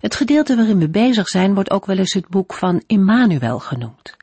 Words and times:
Het 0.00 0.14
gedeelte 0.14 0.56
waarin 0.56 0.78
we 0.78 0.88
bezig 0.88 1.28
zijn 1.28 1.54
wordt 1.54 1.70
ook 1.70 1.86
wel 1.86 1.98
eens 1.98 2.12
het 2.12 2.28
boek 2.28 2.54
van 2.54 2.82
Immanuel 2.86 3.58
genoemd. 3.58 4.16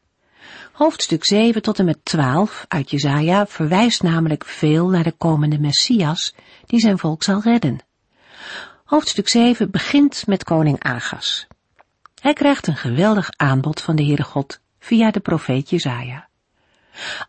Hoofdstuk 0.72 1.26
7 1.26 1.62
tot 1.62 1.80
en 1.80 1.86
met 1.86 2.00
12 2.04 2.66
uit 2.68 2.90
Jezaja 2.90 3.48
verwijst 3.48 4.04
namelijk 4.04 4.46
veel 4.46 4.90
naar 4.90 5.04
de 5.04 5.12
komende 5.12 5.60
Messias 5.60 6.36
die 6.66 6.80
zijn 6.80 6.98
volk 6.98 7.24
zal 7.24 7.42
redden. 7.42 7.80
Hoofdstuk 8.86 9.28
7 9.28 9.72
begint 9.72 10.28
met 10.28 10.44
koning 10.44 10.84
Agas. 10.84 11.48
Hij 12.22 12.34
krijgt 12.34 12.68
een 12.68 12.78
geweldig 12.78 13.30
aanbod 13.36 13.82
van 13.82 13.96
de 13.96 14.04
Heere 14.04 14.24
God 14.24 14.60
via 14.80 15.12
de 15.12 15.20
profeet 15.20 15.70
Jezaja. 15.70 16.28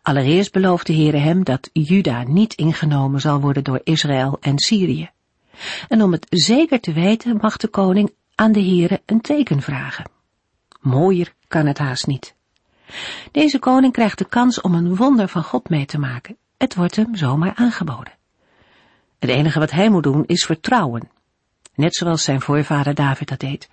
Allereerst 0.01 0.51
belooft 0.51 0.87
de 0.87 0.93
Heere 0.93 1.17
hem 1.17 1.43
dat 1.43 1.69
Juda 1.73 2.23
niet 2.23 2.53
ingenomen 2.53 3.21
zal 3.21 3.39
worden 3.39 3.63
door 3.63 3.81
Israël 3.83 4.37
en 4.41 4.59
Syrië. 4.59 5.09
En 5.87 6.01
om 6.01 6.11
het 6.11 6.25
zeker 6.29 6.79
te 6.79 6.93
weten 6.93 7.37
mag 7.41 7.57
de 7.57 7.67
koning 7.67 8.13
aan 8.35 8.51
de 8.51 8.63
Heere 8.63 9.01
een 9.05 9.21
teken 9.21 9.61
vragen. 9.61 10.05
Mooier 10.79 11.33
kan 11.47 11.65
het 11.65 11.77
haast 11.77 12.07
niet. 12.07 12.35
Deze 13.31 13.59
koning 13.59 13.93
krijgt 13.93 14.17
de 14.17 14.25
kans 14.25 14.61
om 14.61 14.75
een 14.75 14.95
wonder 14.95 15.27
van 15.27 15.43
God 15.43 15.69
mee 15.69 15.85
te 15.85 15.99
maken. 15.99 16.37
Het 16.57 16.75
wordt 16.75 16.95
hem 16.95 17.15
zomaar 17.15 17.55
aangeboden. 17.55 18.13
Het 19.19 19.29
enige 19.29 19.59
wat 19.59 19.71
hij 19.71 19.89
moet 19.89 20.03
doen 20.03 20.25
is 20.25 20.45
vertrouwen. 20.45 21.09
Net 21.75 21.95
zoals 21.95 22.23
zijn 22.23 22.41
voorvader 22.41 22.93
David 22.93 23.27
dat 23.27 23.39
deed. 23.39 23.69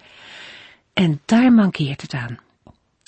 En 0.92 1.20
daar 1.24 1.52
mankeert 1.52 2.02
het 2.02 2.14
aan. 2.14 2.38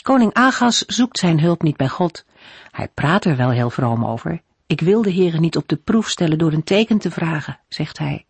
Koning 0.03 0.34
Agas 0.34 0.78
zoekt 0.78 1.19
zijn 1.19 1.41
hulp 1.41 1.62
niet 1.62 1.77
bij 1.77 1.89
God. 1.89 2.25
Hij 2.70 2.89
praat 2.89 3.25
er 3.25 3.37
wel 3.37 3.50
heel 3.50 3.70
vroom 3.70 4.05
over. 4.05 4.42
Ik 4.66 4.81
wil 4.81 5.03
de 5.03 5.12
Heere 5.12 5.41
niet 5.41 5.56
op 5.56 5.69
de 5.69 5.77
proef 5.77 6.09
stellen 6.09 6.39
door 6.39 6.53
een 6.53 6.64
teken 6.64 6.98
te 6.98 7.11
vragen, 7.11 7.59
zegt 7.69 7.98
hij. 7.98 8.25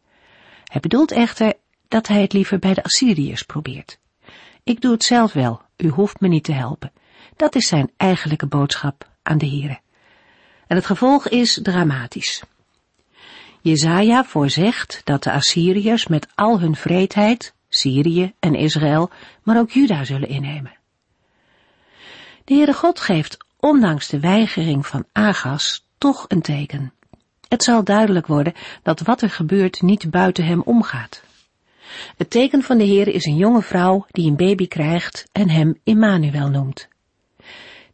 Hij 0.65 0.81
bedoelt 0.81 1.13
echter 1.13 1.55
dat 1.93 2.07
hij 2.07 2.21
het 2.21 2.33
liever 2.33 2.59
bij 2.59 2.75
de 2.75 2.83
Assyriërs 2.83 3.43
probeert. 3.43 3.99
Ik 4.63 4.81
doe 4.81 4.93
het 4.93 5.03
zelf 5.03 5.33
wel, 5.33 5.61
u 5.77 5.89
hoeft 5.89 6.21
me 6.21 6.29
niet 6.29 6.45
te 6.45 6.53
helpen. 6.53 6.93
Dat 7.37 7.55
is 7.55 7.67
zijn 7.67 7.91
eigenlijke 7.97 8.47
boodschap 8.47 9.09
aan 9.23 9.39
de 9.39 9.47
Heere. 9.47 9.81
En 10.67 10.77
het 10.77 10.87
gevolg 10.87 11.29
is 11.29 11.59
dramatisch. 11.63 12.43
Jezaja 13.61 14.25
voorzegt 14.25 15.01
dat 15.05 15.23
de 15.23 15.33
Assyriërs 15.33 16.07
met 16.07 16.27
al 16.35 16.61
hun 16.61 16.77
vreedheid 16.77 17.55
Syrië 17.69 18.33
en 18.39 18.55
Israël, 18.55 19.11
maar 19.43 19.59
ook 19.59 19.71
Juda 19.71 20.05
zullen 20.05 20.29
innemen. 20.29 20.77
De 22.45 22.55
Heere 22.55 22.73
God 22.73 23.01
geeft, 23.01 23.37
ondanks 23.57 24.09
de 24.09 24.21
weigering 24.21 24.87
van 24.87 25.05
Agas, 25.13 25.87
toch 25.99 26.25
een 26.29 26.43
teken. 26.43 26.93
Het 27.49 27.63
zal 27.63 27.85
duidelijk 27.85 28.27
worden 28.27 28.55
dat 28.83 29.01
wat 29.01 29.23
er 29.23 29.31
gebeurt 29.31 29.83
niet 29.83 30.11
buiten 30.11 30.45
hem 30.45 30.61
omgaat. 30.61 31.23
Het 32.17 32.31
teken 32.31 32.63
van 32.63 32.79
de 32.79 32.85
Heer 32.85 33.09
is 33.09 33.25
een 33.25 33.37
jonge 33.37 33.63
vrouw 33.63 34.07
die 34.11 34.31
een 34.31 34.37
baby 34.37 34.69
krijgt 34.69 35.29
en 35.33 35.49
hem 35.49 35.79
Immanuel 35.85 36.49
noemt. 36.49 36.89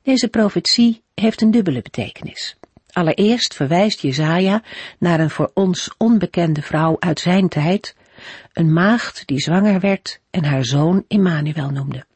Deze 0.03 0.29
profetie 0.29 1.03
heeft 1.15 1.41
een 1.41 1.51
dubbele 1.51 1.83
betekenis. 1.83 2.57
Allereerst 2.92 3.55
verwijst 3.55 4.01
Jezaja 4.01 4.63
naar 4.98 5.20
een 5.20 5.31
voor 5.31 5.51
ons 5.55 5.91
onbekende 5.97 6.63
vrouw 6.63 6.97
uit 6.98 7.20
zijn 7.20 7.48
tijd, 7.48 7.97
een 8.53 8.73
maagd 8.73 9.27
die 9.27 9.41
zwanger 9.41 9.81
werd 9.81 10.20
en 10.31 10.45
haar 10.45 10.64
zoon 10.64 11.05
Immanuel 11.08 11.70
noemde. 11.70 12.07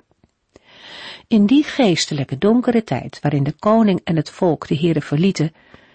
In 1.29 1.47
die 1.47 1.65
geestelijke 1.65 2.39
donkere 2.39 2.85
tijd 2.85 3.19
waarin 3.21 3.43
de 3.43 3.53
koning 3.53 4.01
en 4.05 4.17
het 4.17 4.31
volk 4.31 4.69
de 4.69 4.77
Heere 4.77 5.01
verlieten, 5.01 5.53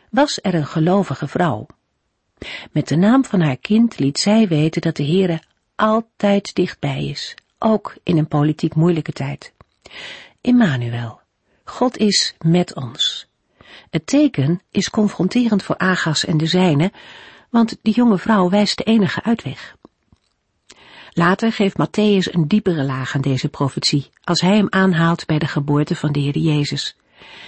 was 0.09 0.39
er 0.41 0.53
een 0.53 0.65
gelovige 0.65 1.27
vrouw. 1.27 1.65
Met 2.71 2.87
de 2.87 2.95
naam 2.95 3.25
van 3.25 3.41
haar 3.41 3.57
kind 3.57 3.99
liet 3.99 4.19
zij 4.19 4.47
weten 4.47 4.81
dat 4.81 4.95
de 4.95 5.05
Heere 5.05 5.41
altijd 5.77 6.55
dichtbij 6.55 7.05
is, 7.05 7.35
ook 7.59 7.95
in 8.03 8.17
een 8.17 8.27
politiek 8.27 8.75
moeilijke 8.75 9.11
tijd. 9.11 9.53
Immanuel, 10.41 11.19
God 11.63 11.97
is 11.97 12.35
met 12.39 12.75
ons. 12.75 13.27
Het 13.89 14.07
teken 14.07 14.61
is 14.71 14.89
confronterend 14.89 15.63
voor 15.63 15.77
Agas 15.77 16.25
en 16.25 16.37
de 16.37 16.45
zijne, 16.45 16.91
want 17.49 17.77
die 17.81 17.93
jonge 17.93 18.17
vrouw 18.17 18.49
wijst 18.49 18.77
de 18.77 18.83
enige 18.83 19.23
uitweg. 19.23 19.75
Later 21.11 21.51
geeft 21.51 21.77
Matthäus 21.77 22.33
een 22.33 22.47
diepere 22.47 22.83
laag 22.83 23.15
aan 23.15 23.21
deze 23.21 23.49
profetie, 23.49 24.09
als 24.23 24.41
hij 24.41 24.55
hem 24.55 24.67
aanhaalt 24.69 25.25
bij 25.25 25.39
de 25.39 25.47
geboorte 25.47 25.95
van 25.95 26.11
de 26.11 26.19
Heer 26.19 26.37
Jezus. 26.37 26.95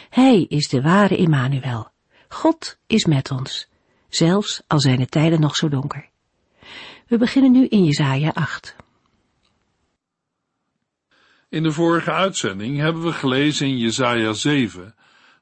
Hij 0.10 0.46
is 0.50 0.68
de 0.68 0.82
ware 0.82 1.16
Immanuel. 1.16 1.88
God 2.28 2.78
is 2.88 3.06
met 3.06 3.32
ons, 3.32 3.68
zelfs 4.10 4.62
al 4.68 4.80
zijn 4.80 5.00
de 5.00 5.06
tijden 5.06 5.40
nog 5.40 5.56
zo 5.56 5.70
donker. 5.70 6.10
We 7.10 7.18
beginnen 7.18 7.52
nu 7.52 7.68
in 7.68 7.84
Jesaja 7.84 8.32
8. 8.34 8.76
In 11.50 11.64
de 11.64 11.72
vorige 11.72 12.12
uitzending 12.12 12.78
hebben 12.78 13.04
we 13.04 13.14
gelezen 13.14 13.68
in 13.68 13.78
Jesaja 13.78 14.34
7 14.34 14.96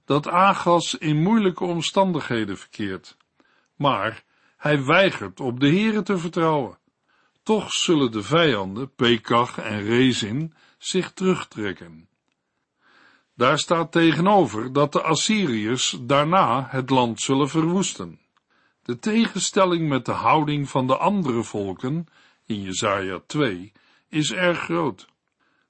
dat 0.05 0.27
Agas 0.27 0.95
in 0.95 1.21
moeilijke 1.21 1.63
omstandigheden 1.63 2.57
verkeert. 2.57 3.17
Maar 3.75 4.23
hij 4.57 4.83
weigert 4.83 5.39
op 5.39 5.59
de 5.59 5.69
Here 5.69 6.03
te 6.03 6.17
vertrouwen. 6.17 6.77
Toch 7.43 7.71
zullen 7.71 8.11
de 8.11 8.23
vijanden, 8.23 8.95
Pekach 8.95 9.57
en 9.57 9.83
Rezin, 9.83 10.53
zich 10.77 11.11
terugtrekken. 11.11 12.07
Daar 13.33 13.59
staat 13.59 13.91
tegenover 13.91 14.73
dat 14.73 14.91
de 14.91 15.01
Assyriërs 15.01 15.97
daarna 16.01 16.67
het 16.69 16.89
land 16.89 17.21
zullen 17.21 17.49
verwoesten. 17.49 18.19
De 18.87 18.99
tegenstelling 18.99 19.89
met 19.89 20.05
de 20.05 20.11
houding 20.11 20.69
van 20.69 20.87
de 20.87 20.97
andere 20.97 21.43
volken, 21.43 22.07
in 22.45 22.61
Jesaja 22.61 23.19
2, 23.27 23.71
is 24.09 24.33
erg 24.33 24.59
groot. 24.59 25.07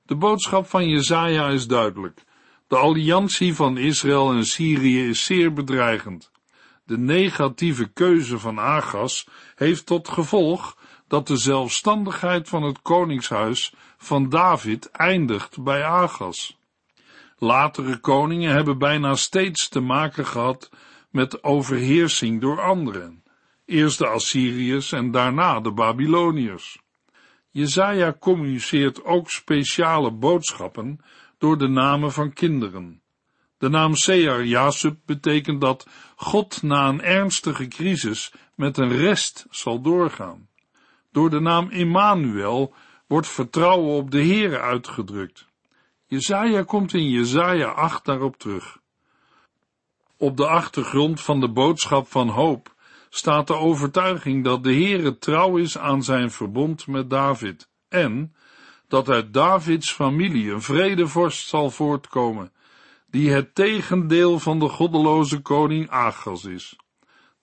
De 0.06 0.16
boodschap 0.16 0.68
van 0.68 0.88
Jesaja 0.90 1.48
is 1.48 1.68
duidelijk. 1.68 2.24
De 2.68 2.76
alliantie 2.76 3.56
van 3.56 3.78
Israël 3.78 4.32
en 4.32 4.46
Syrië 4.46 5.08
is 5.08 5.26
zeer 5.26 5.54
bedreigend. 5.54 6.32
De 6.86 6.98
negatieve 6.98 7.88
keuze 7.88 8.40
van 8.40 8.60
Agas 8.60 9.28
heeft 9.56 9.86
tot 9.86 10.08
gevolg 10.08 10.78
dat 11.08 11.28
de 11.28 11.38
zelfstandigheid 11.38 12.50
van 12.50 12.64
het 12.64 12.82
koningshuis 12.82 13.74
van 13.98 14.30
David 14.30 14.92
eindigt 14.92 15.64
bij 15.64 15.84
Agas. 15.84 16.58
Latere 17.38 17.98
koningen 18.00 18.52
hebben 18.52 18.78
bijna 18.78 19.16
steeds 19.16 19.70
te 19.70 19.80
maken 19.80 20.26
gehad 20.26 20.70
met 21.10 21.44
overheersing 21.44 22.42
door 22.42 22.62
anderen, 22.62 23.24
eerst 23.66 23.98
de 23.98 24.08
Assyriërs 24.08 24.92
en 24.92 25.12
daarna 25.12 25.60
de 25.60 25.72
Babyloniërs. 25.72 26.80
Jezaja 27.52 28.16
communiceert 28.20 29.04
ook 29.04 29.30
speciale 29.30 30.12
boodschappen 30.12 31.00
door 31.38 31.58
de 31.58 31.68
namen 31.68 32.12
van 32.12 32.34
kinderen. 32.34 33.02
De 33.58 33.70
naam 33.70 33.96
Sear 33.96 34.46
Jasub 34.46 34.98
betekent 35.06 35.62
dat 35.62 35.88
God 36.16 36.64
na 36.64 36.88
een 36.88 37.02
ernstige 37.02 37.68
crisis 37.68 38.34
met 38.56 38.78
een 38.78 38.98
rest 38.98 39.46
zal 39.50 39.82
doorgaan. 39.82 40.48
Door 41.12 41.30
de 41.30 41.40
naam 41.40 41.70
Immanuel 41.70 42.74
wordt 43.08 43.28
vertrouwen 43.28 43.96
op 43.96 44.12
de 44.12 44.26
Heere 44.26 44.60
uitgedrukt. 44.60 45.48
Jezaja 46.06 46.64
komt 46.64 46.94
in 46.94 47.10
Jezaja 47.10 47.68
8 47.68 48.06
daarop 48.06 48.38
terug. 48.38 48.80
Op 50.18 50.38
de 50.38 50.48
achtergrond 50.48 51.22
van 51.22 51.40
de 51.40 51.50
boodschap 51.50 52.08
van 52.08 52.30
hoop 52.30 52.76
staat 53.10 53.48
de 53.48 53.56
overtuiging 53.56 54.44
dat 54.44 54.64
de 54.64 54.74
Heere 54.74 55.18
trouw 55.18 55.58
is 55.58 55.78
aan 55.78 56.04
zijn 56.04 56.32
verbond 56.32 56.88
met 56.88 57.10
David 57.10 57.70
en 57.90 58.36
dat 58.88 59.10
uit 59.10 59.34
Davids 59.34 59.92
familie 59.92 60.52
een 60.52 60.62
vredevorst 60.62 61.48
zal 61.48 61.70
voortkomen, 61.70 62.52
die 63.10 63.32
het 63.32 63.56
tegendeel 63.56 64.40
van 64.40 64.60
de 64.60 64.70
goddeloze 64.70 65.40
koning 65.40 65.90
Agas 65.90 66.46
is. 66.46 66.76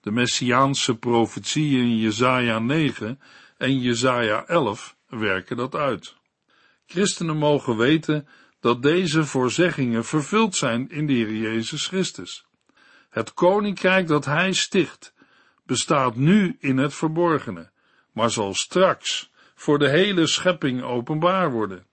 De 0.01 0.11
messiaanse 0.11 0.95
profetieën 0.97 1.81
in 1.81 1.97
Jesaja 1.97 2.59
9 2.59 3.19
en 3.57 3.79
Jesaja 3.79 4.45
11 4.45 4.95
werken 5.07 5.57
dat 5.57 5.75
uit. 5.75 6.15
Christenen 6.85 7.37
mogen 7.37 7.77
weten 7.77 8.27
dat 8.59 8.81
deze 8.81 9.25
voorzeggingen 9.25 10.05
vervuld 10.05 10.55
zijn 10.55 10.89
in 10.89 11.07
de 11.07 11.13
Heer 11.13 11.33
Jezus 11.33 11.87
Christus. 11.87 12.45
Het 13.15 13.33
koninkrijk 13.33 14.07
dat 14.07 14.25
hij 14.25 14.53
sticht, 14.53 15.13
bestaat 15.65 16.15
nu 16.15 16.57
in 16.59 16.77
het 16.77 16.93
verborgene, 16.93 17.69
maar 18.11 18.29
zal 18.29 18.53
straks 18.53 19.31
voor 19.55 19.79
de 19.79 19.89
hele 19.89 20.27
schepping 20.27 20.83
openbaar 20.83 21.51
worden. 21.51 21.85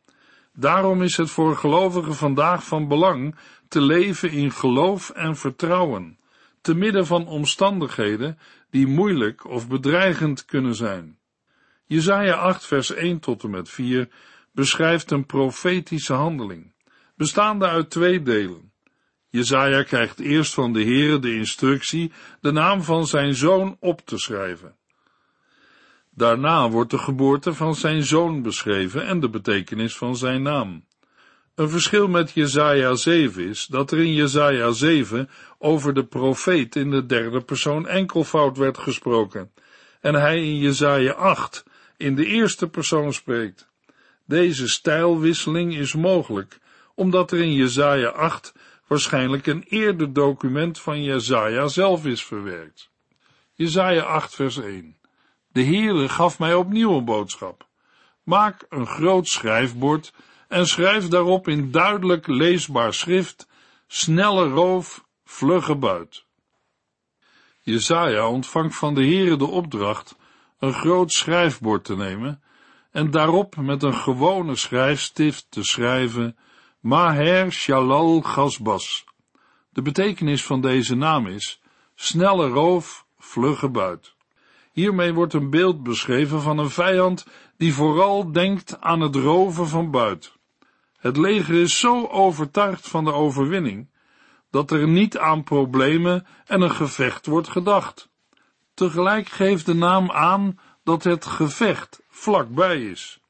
Daarom 0.53 1.03
is 1.03 1.17
het 1.17 1.31
voor 1.31 1.57
gelovigen 1.57 2.15
vandaag 2.15 2.65
van 2.65 2.89
belang 2.89 3.37
te 3.69 3.81
leven 3.81 4.31
in 4.31 4.53
geloof 4.53 5.11
en 5.11 5.37
vertrouwen, 5.37 6.19
te 6.61 6.75
midden 6.75 7.07
van 7.07 7.27
omstandigheden 7.27 8.39
die 8.71 8.87
moeilijk 8.87 9.45
of 9.49 9.69
bedreigend 9.69 10.45
kunnen 10.45 10.75
zijn. 10.75 11.19
Jesaja 11.87 12.35
8 12.35 12.67
vers 12.67 12.91
1 12.91 13.19
tot 13.19 13.43
en 13.43 13.51
met 13.51 13.69
4 13.69 14.09
beschrijft 14.53 15.11
een 15.11 15.27
profetische 15.27 16.13
handeling, 16.13 16.75
bestaande 17.17 17.69
uit 17.69 17.91
twee 17.91 18.23
delen. 18.23 18.72
Jesaja 19.33 19.83
krijgt 19.83 20.21
eerst 20.21 20.55
van 20.55 20.73
de 20.73 20.85
Heere 20.85 21.19
de 21.19 21.35
instructie 21.35 22.13
de 22.41 22.53
naam 22.53 22.83
van 22.83 23.07
zijn 23.07 23.35
zoon 23.35 23.77
op 23.81 24.01
te 24.05 24.19
schrijven. 24.19 24.75
Daarna 26.11 26.71
wordt 26.71 26.91
de 26.91 26.99
geboorte 26.99 27.55
van 27.55 27.75
zijn 27.75 28.03
zoon 28.03 28.43
beschreven 28.43 29.07
en 29.07 29.21
de 29.21 29.29
betekenis 29.29 29.97
van 29.97 30.17
zijn 30.17 30.43
naam. 30.43 30.85
Een 31.55 31.69
verschil 31.69 32.09
met 32.09 32.33
Jesaja 32.33 32.95
7 32.95 33.49
is 33.49 33.67
dat 33.67 33.91
er 33.91 33.99
in 33.99 34.15
Jesaja 34.15 34.71
7 34.71 35.29
over 35.59 35.95
de 35.95 36.05
profeet 36.05 36.77
in 36.77 36.91
de 36.91 37.07
derde 37.07 37.41
persoon 37.41 37.89
enkelvoud 37.89 38.57
werd 38.57 38.79
gesproken 38.79 39.51
en 40.01 40.15
hij 40.15 40.45
in 40.45 40.59
Jesaja 40.59 41.13
8 41.13 41.65
in 41.97 42.15
de 42.15 42.27
eerste 42.27 42.69
persoon 42.69 43.13
spreekt. 43.13 43.69
Deze 44.27 44.69
stijlwisseling 44.69 45.75
is 45.75 45.95
mogelijk 45.95 46.61
omdat 46.95 47.33
er 47.33 47.39
in 47.39 47.55
Jesaja 47.55 48.09
8 48.09 48.55
waarschijnlijk 48.93 49.47
een 49.47 49.63
eerder 49.63 50.13
document 50.13 50.81
van 50.81 51.03
Jesaja 51.03 51.69
zelf 51.69 52.07
is 52.07 52.25
verwerkt. 52.25 52.91
Jesaja 53.55 54.03
8 54.03 54.35
vers 54.35 54.57
1 54.57 54.97
De 55.49 55.65
Heere 55.65 56.09
gaf 56.09 56.39
mij 56.39 56.55
opnieuw 56.55 56.97
een 56.97 57.05
boodschap. 57.05 57.67
Maak 58.23 58.67
een 58.69 58.87
groot 58.87 59.29
schrijfbord 59.29 60.13
en 60.49 60.67
schrijf 60.67 61.09
daarop 61.09 61.49
in 61.49 61.71
duidelijk 61.71 62.27
leesbaar 62.27 62.95
schrift, 62.95 63.49
snelle 63.87 64.49
roof, 64.49 65.05
vlugge 65.25 65.77
buit. 65.77 66.25
Jezaja 67.61 68.29
ontvangt 68.29 68.77
van 68.77 68.95
de 68.95 69.05
Heere 69.05 69.37
de 69.37 69.47
opdracht 69.47 70.17
een 70.59 70.73
groot 70.73 71.13
schrijfbord 71.13 71.85
te 71.85 71.97
nemen 71.97 72.43
en 72.91 73.11
daarop 73.11 73.57
met 73.57 73.83
een 73.83 73.97
gewone 73.97 74.57
schrijfstift 74.57 75.47
te 75.49 75.63
schrijven 75.63 76.37
Maher 76.83 77.53
Shalal 77.53 78.23
Gasbas. 78.23 79.05
De 79.71 79.83
betekenis 79.83 80.45
van 80.45 80.61
deze 80.61 80.95
naam 80.95 81.27
is 81.27 81.61
snelle 81.95 82.49
roof, 82.49 83.07
vlugge 83.19 83.69
buit. 83.69 84.15
Hiermee 84.73 85.15
wordt 85.15 85.33
een 85.33 85.51
beeld 85.51 85.83
beschreven 85.83 86.41
van 86.41 86.59
een 86.59 86.71
vijand 86.71 87.27
die 87.57 87.75
vooral 87.75 88.33
denkt 88.33 88.81
aan 88.81 89.01
het 89.01 89.17
roven 89.17 89.69
van 89.69 89.91
buit. 89.91 90.33
Het 90.97 91.17
leger 91.17 91.55
is 91.55 91.79
zo 91.79 92.07
overtuigd 92.07 92.89
van 92.89 93.05
de 93.05 93.13
overwinning 93.13 93.91
dat 94.51 94.71
er 94.71 94.89
niet 94.89 95.19
aan 95.19 95.45
problemen 95.45 96.27
en 96.47 96.61
een 96.61 96.75
gevecht 96.75 97.27
wordt 97.27 97.49
gedacht. 97.49 98.09
Tegelijk 98.75 99.29
geeft 99.29 99.67
de 99.67 99.75
naam 99.75 100.11
aan 100.11 100.59
dat 100.85 101.05
het 101.05 101.27
gevecht 101.27 102.03
vlakbij 102.09 102.83
is. 102.83 103.21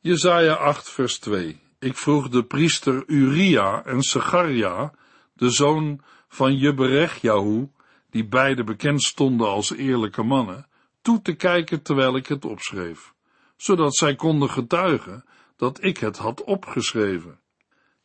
Jesaja 0.00 0.54
8 0.54 0.90
vers 0.90 1.18
2 1.18 1.63
Ik 1.84 1.96
vroeg 1.96 2.28
de 2.28 2.44
priester 2.44 3.02
Uria 3.06 3.84
en 3.84 4.02
Segaria, 4.02 4.92
de 5.32 5.50
zoon 5.50 6.00
van 6.28 6.56
Jeberechjahu, 6.56 7.68
die 8.10 8.26
beide 8.26 8.64
bekend 8.64 9.02
stonden 9.02 9.48
als 9.48 9.72
eerlijke 9.72 10.22
mannen, 10.22 10.66
toe 11.02 11.22
te 11.22 11.34
kijken 11.34 11.82
terwijl 11.82 12.16
ik 12.16 12.26
het 12.26 12.44
opschreef, 12.44 13.14
zodat 13.56 13.96
zij 13.96 14.14
konden 14.14 14.50
getuigen 14.50 15.24
dat 15.56 15.82
ik 15.82 15.98
het 15.98 16.16
had 16.16 16.44
opgeschreven. 16.44 17.40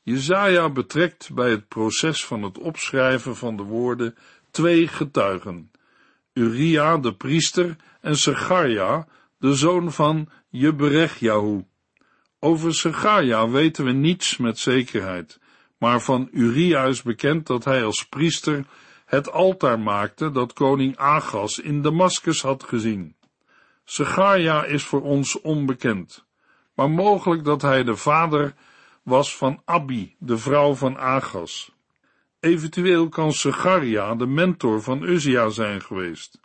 Jezaja 0.01 0.69
betrekt 0.69 1.33
bij 1.33 1.49
het 1.49 1.67
proces 1.67 2.25
van 2.25 2.43
het 2.43 2.57
opschrijven 2.57 3.35
van 3.35 3.57
de 3.57 3.63
woorden 3.63 4.15
twee 4.51 4.87
getuigen, 4.87 5.71
Uria 6.33 6.97
de 6.97 7.15
priester 7.15 7.75
en 8.01 8.17
Segaria, 8.17 9.07
de 9.37 9.53
zoon 9.53 9.91
van 9.91 10.29
Jeberechjahu. 10.49 11.68
Over 12.39 12.73
Segaria 12.73 13.49
weten 13.49 13.85
we 13.85 13.91
niets 13.91 14.37
met 14.37 14.59
zekerheid, 14.59 15.39
maar 15.77 16.01
van 16.01 16.27
Uria 16.31 16.83
is 16.83 17.01
bekend 17.01 17.47
dat 17.47 17.65
hij 17.65 17.83
als 17.83 18.07
priester 18.07 18.65
het 19.05 19.31
altaar 19.31 19.79
maakte 19.79 20.31
dat 20.31 20.53
koning 20.53 20.97
Agas 20.97 21.59
in 21.59 21.81
Damascus 21.81 22.41
had 22.41 22.63
gezien. 22.63 23.15
Segaria 23.85 24.63
is 24.63 24.83
voor 24.83 25.01
ons 25.01 25.41
onbekend 25.41 26.27
maar 26.79 26.89
mogelijk 26.89 27.43
dat 27.43 27.61
hij 27.61 27.83
de 27.83 27.95
vader 27.95 28.53
was 29.03 29.35
van 29.35 29.61
Abi, 29.65 30.15
de 30.19 30.37
vrouw 30.37 30.73
van 30.73 30.97
Agas. 30.97 31.71
Eventueel 32.39 33.09
kan 33.09 33.33
Segaria 33.33 34.15
de 34.15 34.25
mentor 34.25 34.81
van 34.81 35.03
Uzia 35.03 35.49
zijn 35.49 35.81
geweest. 35.81 36.39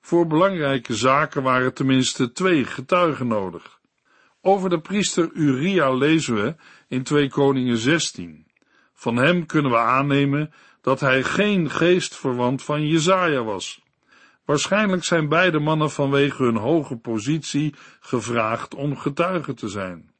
Voor 0.00 0.26
belangrijke 0.26 0.94
zaken 0.94 1.42
waren 1.42 1.74
tenminste 1.74 2.32
twee 2.32 2.64
getuigen 2.64 3.26
nodig. 3.26 3.79
Over 4.42 4.70
de 4.70 4.80
priester 4.80 5.30
Uria 5.32 5.92
lezen 5.92 6.34
we 6.34 6.54
in 6.88 7.02
2 7.02 7.28
Koningen 7.28 7.76
16. 7.76 8.46
Van 8.94 9.16
hem 9.16 9.46
kunnen 9.46 9.70
we 9.70 9.78
aannemen 9.78 10.52
dat 10.80 11.00
hij 11.00 11.22
geen 11.22 11.70
geestverwant 11.70 12.62
van 12.62 12.86
Jezaja 12.86 13.42
was. 13.42 13.82
Waarschijnlijk 14.44 15.04
zijn 15.04 15.28
beide 15.28 15.58
mannen 15.58 15.90
vanwege 15.90 16.42
hun 16.42 16.56
hoge 16.56 16.96
positie 16.96 17.74
gevraagd 18.00 18.74
om 18.74 18.96
getuige 18.96 19.54
te 19.54 19.68
zijn. 19.68 20.10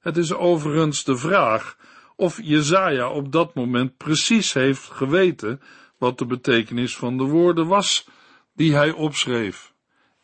Het 0.00 0.16
is 0.16 0.32
overigens 0.32 1.04
de 1.04 1.16
vraag 1.16 1.76
of 2.16 2.42
Jezaja 2.42 3.10
op 3.10 3.32
dat 3.32 3.54
moment 3.54 3.96
precies 3.96 4.52
heeft 4.52 4.90
geweten 4.90 5.60
wat 5.98 6.18
de 6.18 6.26
betekenis 6.26 6.96
van 6.96 7.16
de 7.16 7.24
woorden 7.24 7.66
was 7.66 8.08
die 8.54 8.74
hij 8.74 8.90
opschreef. 8.90 9.72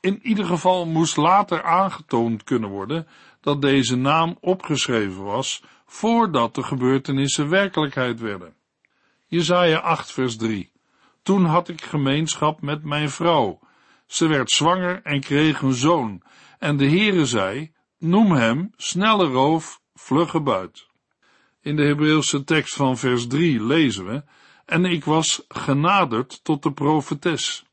In 0.05 0.21
ieder 0.23 0.45
geval 0.45 0.87
moest 0.87 1.17
later 1.17 1.63
aangetoond 1.63 2.43
kunnen 2.43 2.69
worden 2.71 3.07
dat 3.41 3.63
deze 3.63 3.97
naam 3.97 4.37
opgeschreven 4.41 5.23
was 5.23 5.63
voordat 5.87 6.55
de 6.55 6.63
gebeurtenissen 6.63 7.49
werkelijkheid 7.49 8.21
werden. 8.21 8.55
Jezaja 9.27 9.79
8 9.79 10.13
vers 10.13 10.37
3 10.37 10.73
toen 11.23 11.45
had 11.45 11.69
ik 11.69 11.83
gemeenschap 11.83 12.61
met 12.61 12.85
mijn 12.85 13.11
vrouw. 13.11 13.59
Ze 14.07 14.27
werd 14.27 14.51
zwanger 14.51 15.01
en 15.03 15.21
kreeg 15.21 15.63
een 15.63 15.75
zoon. 15.75 16.23
En 16.59 16.77
de 16.77 16.89
Heere 16.89 17.27
zei, 17.27 17.73
noem 17.99 18.33
hem 18.33 18.73
snelle 18.77 19.27
roof, 19.27 19.81
vlugge 19.95 20.41
buit. 20.41 20.87
In 21.61 21.77
de 21.77 21.83
Hebreeuwse 21.83 22.45
tekst 22.45 22.75
van 22.75 22.99
vers 22.99 23.27
3 23.27 23.65
lezen 23.65 24.07
we, 24.07 24.23
en 24.65 24.85
ik 24.85 25.05
was 25.05 25.45
genaderd 25.49 26.45
tot 26.45 26.63
de 26.63 26.73
profetes. 26.73 27.65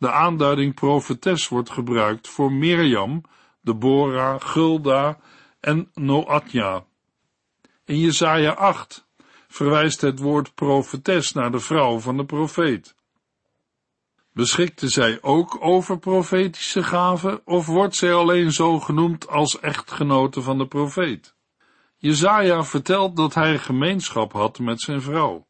De 0.00 0.10
aanduiding 0.10 0.74
profetes 0.74 1.48
wordt 1.48 1.70
gebruikt 1.70 2.28
voor 2.28 2.52
Mirjam, 2.52 3.22
Deborah, 3.60 4.40
Gulda 4.40 5.18
en 5.60 5.90
Noatja. 5.94 6.84
In 7.84 7.98
Jesaja 7.98 8.52
8 8.52 9.06
verwijst 9.48 10.00
het 10.00 10.18
woord 10.18 10.54
profetes 10.54 11.32
naar 11.32 11.50
de 11.50 11.58
vrouw 11.58 11.98
van 11.98 12.16
de 12.16 12.24
profeet. 12.24 12.94
Beschikte 14.32 14.88
zij 14.88 15.18
ook 15.22 15.56
over 15.60 15.98
profetische 15.98 16.82
gaven, 16.82 17.40
of 17.44 17.66
wordt 17.66 17.96
zij 17.96 18.14
alleen 18.14 18.52
zo 18.52 18.78
genoemd 18.78 19.28
als 19.28 19.60
echtgenote 19.60 20.42
van 20.42 20.58
de 20.58 20.66
profeet? 20.66 21.34
Jezaja 21.96 22.64
vertelt 22.64 23.16
dat 23.16 23.34
hij 23.34 23.58
gemeenschap 23.58 24.32
had 24.32 24.58
met 24.58 24.80
zijn 24.80 25.02
vrouw. 25.02 25.46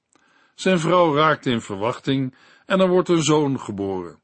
Zijn 0.55 0.79
vrouw 0.79 1.15
raakt 1.15 1.47
in 1.47 1.61
verwachting 1.61 2.35
en 2.67 2.81
er 2.81 2.89
wordt 2.89 3.09
een 3.09 3.23
zoon 3.23 3.61
geboren. 3.61 4.21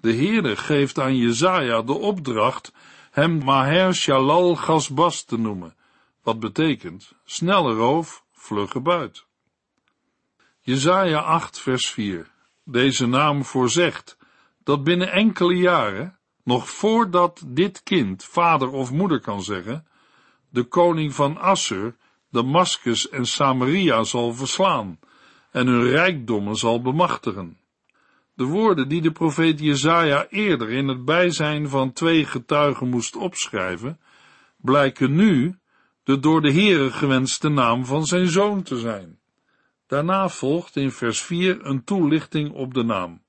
De 0.00 0.14
Heere 0.14 0.56
geeft 0.56 0.98
aan 0.98 1.16
Jezaja 1.16 1.82
de 1.82 1.92
opdracht 1.92 2.72
hem 3.10 3.44
Maher 3.44 3.94
Shalal 3.94 4.56
Gasbas 4.56 5.24
te 5.24 5.38
noemen, 5.38 5.74
wat 6.22 6.40
betekent 6.40 7.12
snelle 7.24 7.74
roof 7.74 8.24
vlugge 8.32 8.80
buit. 8.80 9.24
Jezaja 10.60 11.18
8 11.20 11.58
vers 11.58 11.90
4 11.90 12.30
Deze 12.64 13.06
naam 13.06 13.44
voorzegt 13.44 14.16
dat 14.64 14.84
binnen 14.84 15.12
enkele 15.12 15.54
jaren, 15.54 16.18
nog 16.44 16.70
voordat 16.70 17.42
dit 17.46 17.82
kind 17.82 18.24
vader 18.24 18.70
of 18.70 18.92
moeder 18.92 19.20
kan 19.20 19.42
zeggen, 19.42 19.86
de 20.48 20.64
koning 20.64 21.14
van 21.14 21.38
Assur 21.38 21.96
Damascus 22.30 23.08
en 23.08 23.26
Samaria 23.26 24.04
zal 24.04 24.34
verslaan 24.34 24.98
en 25.50 25.66
hun 25.66 25.90
rijkdommen 25.90 26.56
zal 26.56 26.82
bemachtigen. 26.82 27.57
De 28.38 28.44
woorden 28.44 28.88
die 28.88 29.02
de 29.02 29.12
profeet 29.12 29.60
Jezaja 29.60 30.26
eerder 30.28 30.70
in 30.70 30.88
het 30.88 31.04
bijzijn 31.04 31.68
van 31.68 31.92
twee 31.92 32.24
getuigen 32.24 32.88
moest 32.88 33.16
opschrijven, 33.16 34.00
blijken 34.56 35.14
nu 35.14 35.58
de 36.04 36.18
door 36.18 36.40
de 36.40 36.52
Heere 36.52 36.90
gewenste 36.90 37.48
naam 37.48 37.84
van 37.84 38.06
zijn 38.06 38.28
zoon 38.28 38.62
te 38.62 38.78
zijn. 38.78 39.18
Daarna 39.86 40.28
volgt 40.28 40.76
in 40.76 40.90
vers 40.90 41.22
4 41.22 41.66
een 41.66 41.84
toelichting 41.84 42.52
op 42.52 42.74
de 42.74 42.82
naam. 42.82 43.22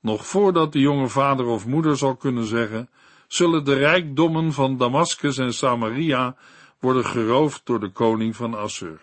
Nog 0.00 0.26
voordat 0.26 0.72
de 0.72 0.80
jonge 0.80 1.08
vader 1.08 1.46
of 1.46 1.66
moeder 1.66 1.96
zal 1.96 2.16
kunnen 2.16 2.44
zeggen, 2.44 2.88
zullen 3.28 3.64
de 3.64 3.74
rijkdommen 3.74 4.52
van 4.52 4.76
Damascus 4.76 5.38
en 5.38 5.54
Samaria 5.54 6.36
worden 6.80 7.04
geroofd 7.04 7.60
door 7.64 7.80
de 7.80 7.90
koning 7.90 8.36
van 8.36 8.54
Assur. 8.54 9.00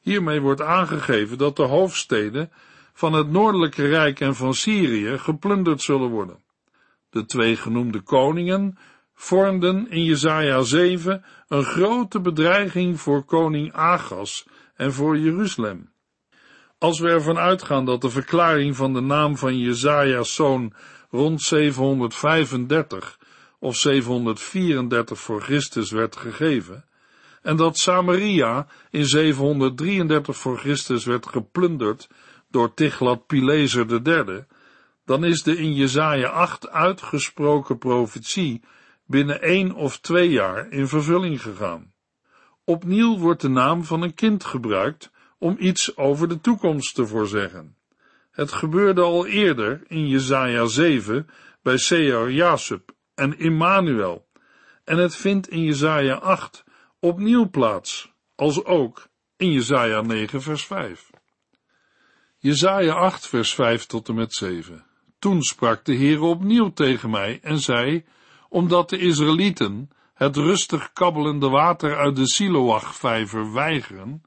Hiermee 0.00 0.40
wordt 0.40 0.62
aangegeven 0.62 1.38
dat 1.38 1.56
de 1.56 1.62
hoofdsteden 1.62 2.50
van 2.92 3.12
het 3.12 3.30
noordelijke 3.30 3.86
rijk 3.86 4.20
en 4.20 4.34
van 4.34 4.54
Syrië 4.54 5.18
geplunderd 5.18 5.82
zullen 5.82 6.08
worden. 6.08 6.42
De 7.10 7.24
twee 7.24 7.56
genoemde 7.56 8.00
koningen 8.00 8.78
vormden 9.14 9.90
in 9.90 10.04
Jesaja 10.04 10.62
7 10.62 11.24
een 11.48 11.64
grote 11.64 12.20
bedreiging 12.20 13.00
voor 13.00 13.24
koning 13.24 13.72
Agas 13.72 14.46
en 14.74 14.92
voor 14.92 15.18
Jeruzalem. 15.18 15.92
Als 16.78 17.00
we 17.00 17.08
ervan 17.08 17.38
uitgaan 17.38 17.84
dat 17.84 18.00
de 18.00 18.10
verklaring 18.10 18.76
van 18.76 18.94
de 18.94 19.00
naam 19.00 19.36
van 19.36 19.58
Jezaja's 19.58 20.34
zoon 20.34 20.72
rond 21.10 21.42
735 21.42 23.18
of 23.58 23.76
734 23.76 25.18
voor 25.18 25.42
Christus 25.42 25.90
werd 25.90 26.16
gegeven, 26.16 26.84
en 27.42 27.56
dat 27.56 27.78
Samaria 27.78 28.66
in 28.90 29.06
733 29.06 30.36
voor 30.36 30.58
Christus 30.58 31.04
werd 31.04 31.26
geplunderd 31.26 32.08
door 32.50 32.74
Tiglat-Pileser 32.74 34.06
III, 34.06 34.44
dan 35.04 35.24
is 35.24 35.42
de 35.42 35.56
in 35.56 35.74
Jesaja 35.74 36.28
8 36.28 36.68
uitgesproken 36.68 37.78
profetie 37.78 38.62
binnen 39.06 39.42
één 39.42 39.72
of 39.72 39.98
twee 39.98 40.30
jaar 40.30 40.70
in 40.70 40.88
vervulling 40.88 41.42
gegaan. 41.42 41.92
Opnieuw 42.64 43.18
wordt 43.18 43.40
de 43.40 43.48
naam 43.48 43.84
van 43.84 44.02
een 44.02 44.14
kind 44.14 44.44
gebruikt 44.44 45.10
om 45.38 45.56
iets 45.58 45.96
over 45.96 46.28
de 46.28 46.40
toekomst 46.40 46.94
te 46.94 47.06
voorzeggen. 47.06 47.76
Het 48.30 48.52
gebeurde 48.52 49.02
al 49.02 49.26
eerder 49.26 49.82
in 49.86 50.08
Jesaja 50.08 50.66
7 50.66 51.28
bij 51.62 51.76
Seir 51.76 52.30
Jasub 52.30 52.92
en 53.14 53.38
Immanuel, 53.38 54.26
en 54.84 54.98
het 54.98 55.16
vindt 55.16 55.48
in 55.48 55.62
Jesaja 55.62 56.14
8 56.14 56.64
opnieuw 57.00 57.50
plaats, 57.50 58.12
als 58.34 58.64
ook 58.64 59.08
in 59.36 59.52
Jesaja 59.52 60.00
9 60.00 60.42
vers 60.42 60.66
5. 60.66 61.10
Jesaja 62.42 62.94
8 62.94 63.26
vers 63.26 63.54
5 63.54 63.86
tot 63.86 64.08
en 64.08 64.14
met 64.14 64.34
7. 64.34 64.84
Toen 65.18 65.42
sprak 65.42 65.84
de 65.84 65.94
Heer 65.94 66.20
opnieuw 66.22 66.72
tegen 66.72 67.10
mij 67.10 67.38
en 67.42 67.58
zei, 67.58 68.04
omdat 68.48 68.88
de 68.90 68.98
Israëlieten 68.98 69.90
het 70.14 70.36
rustig 70.36 70.92
kabbelende 70.92 71.48
water 71.48 71.96
uit 71.96 72.16
de 72.16 72.28
Siloach-vijver 72.28 73.52
weigeren 73.52 74.22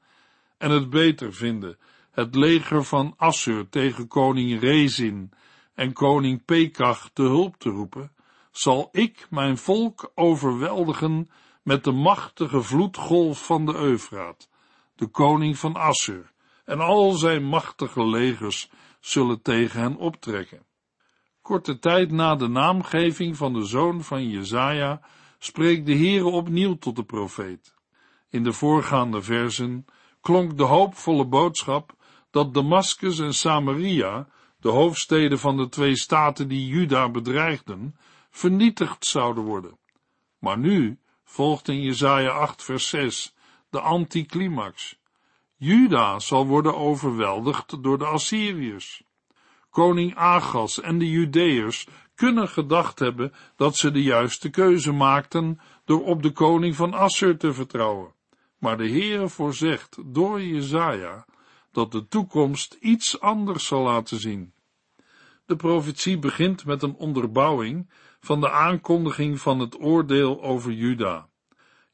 en 0.58 0.70
het 0.70 0.90
beter 0.90 1.32
vinden 1.32 1.78
het 2.10 2.34
leger 2.34 2.84
van 2.84 3.14
Assur 3.16 3.68
tegen 3.68 4.08
koning 4.08 4.60
Rezin 4.60 5.32
en 5.74 5.92
koning 5.92 6.44
Pekach 6.44 7.10
te 7.12 7.22
hulp 7.22 7.56
te 7.56 7.68
roepen, 7.68 8.12
zal 8.50 8.88
ik 8.92 9.26
mijn 9.30 9.58
volk 9.58 10.10
overweldigen 10.14 11.30
met 11.62 11.84
de 11.84 11.92
machtige 11.92 12.62
vloedgolf 12.62 13.46
van 13.46 13.66
de 13.66 13.74
Eufraat, 13.74 14.48
de 14.96 15.06
koning 15.06 15.58
van 15.58 15.74
Assur, 15.74 16.32
en 16.64 16.80
al 16.80 17.12
zijn 17.12 17.44
machtige 17.44 18.06
legers 18.06 18.70
zullen 19.00 19.42
tegen 19.42 19.80
hen 19.80 19.96
optrekken. 19.96 20.66
Korte 21.42 21.78
tijd 21.78 22.10
na 22.10 22.34
de 22.34 22.48
naamgeving 22.48 23.36
van 23.36 23.52
de 23.52 23.64
zoon 23.64 24.02
van 24.02 24.28
Jezaja 24.28 25.00
spreekt 25.38 25.86
de 25.86 25.96
Heere 25.96 26.28
opnieuw 26.28 26.74
tot 26.74 26.96
de 26.96 27.04
profeet. 27.04 27.74
In 28.30 28.42
de 28.44 28.52
voorgaande 28.52 29.22
versen 29.22 29.84
klonk 30.20 30.56
de 30.56 30.62
hoopvolle 30.62 31.26
boodschap 31.26 31.94
dat 32.30 32.54
Damascus 32.54 33.18
en 33.18 33.34
Samaria, 33.34 34.28
de 34.60 34.68
hoofdsteden 34.68 35.38
van 35.38 35.56
de 35.56 35.68
twee 35.68 35.96
staten 35.96 36.48
die 36.48 36.66
Juda 36.66 37.10
bedreigden, 37.10 37.96
vernietigd 38.30 39.06
zouden 39.06 39.44
worden. 39.44 39.78
Maar 40.38 40.58
nu 40.58 40.98
volgt 41.24 41.68
in 41.68 41.82
Jesaja 41.82 42.30
8 42.30 42.62
vers 42.62 42.88
6 42.88 43.34
de 43.70 43.80
anticlimax. 43.80 44.98
Juda 45.56 46.18
zal 46.18 46.46
worden 46.46 46.76
overweldigd 46.76 47.82
door 47.82 47.98
de 47.98 48.04
Assyriërs. 48.06 49.02
Koning 49.70 50.14
Agas 50.14 50.80
en 50.80 50.98
de 50.98 51.10
Judeërs 51.10 51.86
kunnen 52.14 52.48
gedacht 52.48 52.98
hebben 52.98 53.32
dat 53.56 53.76
ze 53.76 53.90
de 53.90 54.02
juiste 54.02 54.50
keuze 54.50 54.92
maakten 54.92 55.60
door 55.84 56.04
op 56.04 56.22
de 56.22 56.30
koning 56.30 56.76
van 56.76 56.94
Assur 56.94 57.38
te 57.38 57.52
vertrouwen. 57.52 58.12
Maar 58.58 58.76
de 58.76 58.88
Heere 58.88 59.28
voorzegt 59.28 59.98
door 60.04 60.42
Jezaja 60.42 61.26
dat 61.72 61.92
de 61.92 62.06
toekomst 62.08 62.76
iets 62.80 63.20
anders 63.20 63.66
zal 63.66 63.82
laten 63.82 64.20
zien. 64.20 64.52
De 65.46 65.56
profetie 65.56 66.18
begint 66.18 66.64
met 66.64 66.82
een 66.82 66.94
onderbouwing 66.94 67.90
van 68.20 68.40
de 68.40 68.50
aankondiging 68.50 69.40
van 69.40 69.58
het 69.58 69.80
oordeel 69.80 70.42
over 70.42 70.72
Juda. 70.72 71.28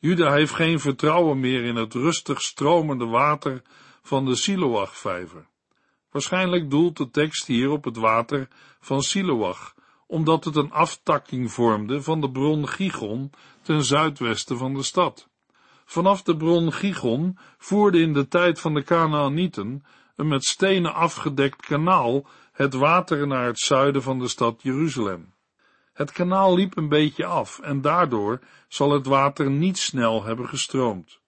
Juda 0.00 0.33
heeft 0.33 0.54
geen 0.54 0.80
vertrouwen 0.80 1.40
meer 1.40 1.64
in 1.64 1.76
het 1.76 1.95
rustig 1.95 2.42
stromende 2.42 3.07
water 3.07 3.62
van 4.02 4.25
de 4.25 4.37
Siloach-vijver. 4.37 5.47
Waarschijnlijk 6.11 6.71
doelt 6.71 6.97
de 6.97 7.11
tekst 7.11 7.47
hier 7.47 7.71
op 7.71 7.85
het 7.85 7.97
water 7.97 8.49
van 8.80 9.02
Siloach, 9.02 9.75
omdat 10.07 10.45
het 10.45 10.57
een 10.57 10.73
aftakking 10.73 11.52
vormde 11.52 12.02
van 12.02 12.21
de 12.21 12.30
bron 12.30 12.69
Gigon 12.69 13.30
ten 13.62 13.85
zuidwesten 13.85 14.59
van 14.59 14.75
de 14.75 14.83
stad. 14.83 15.28
Vanaf 15.85 16.23
de 16.23 16.37
bron 16.37 16.73
Gigon 16.73 17.38
voerde 17.59 18.00
in 18.00 18.12
de 18.12 18.28
tijd 18.28 18.61
van 18.61 18.75
de 18.75 18.83
Kanaanieten 18.83 19.85
een 20.16 20.28
met 20.28 20.45
stenen 20.45 20.95
afgedekt 20.95 21.66
kanaal 21.66 22.26
het 22.52 22.75
water 22.75 23.26
naar 23.26 23.47
het 23.47 23.59
zuiden 23.59 24.02
van 24.02 24.19
de 24.19 24.28
stad 24.28 24.62
Jeruzalem. 24.62 25.33
Het 26.00 26.12
kanaal 26.12 26.54
liep 26.54 26.76
een 26.76 26.88
beetje 26.88 27.25
af 27.25 27.59
en 27.59 27.80
daardoor 27.80 28.40
zal 28.69 28.90
het 28.90 29.07
water 29.07 29.50
niet 29.50 29.78
snel 29.78 30.25
hebben 30.25 30.49
gestroomd. 30.49 31.21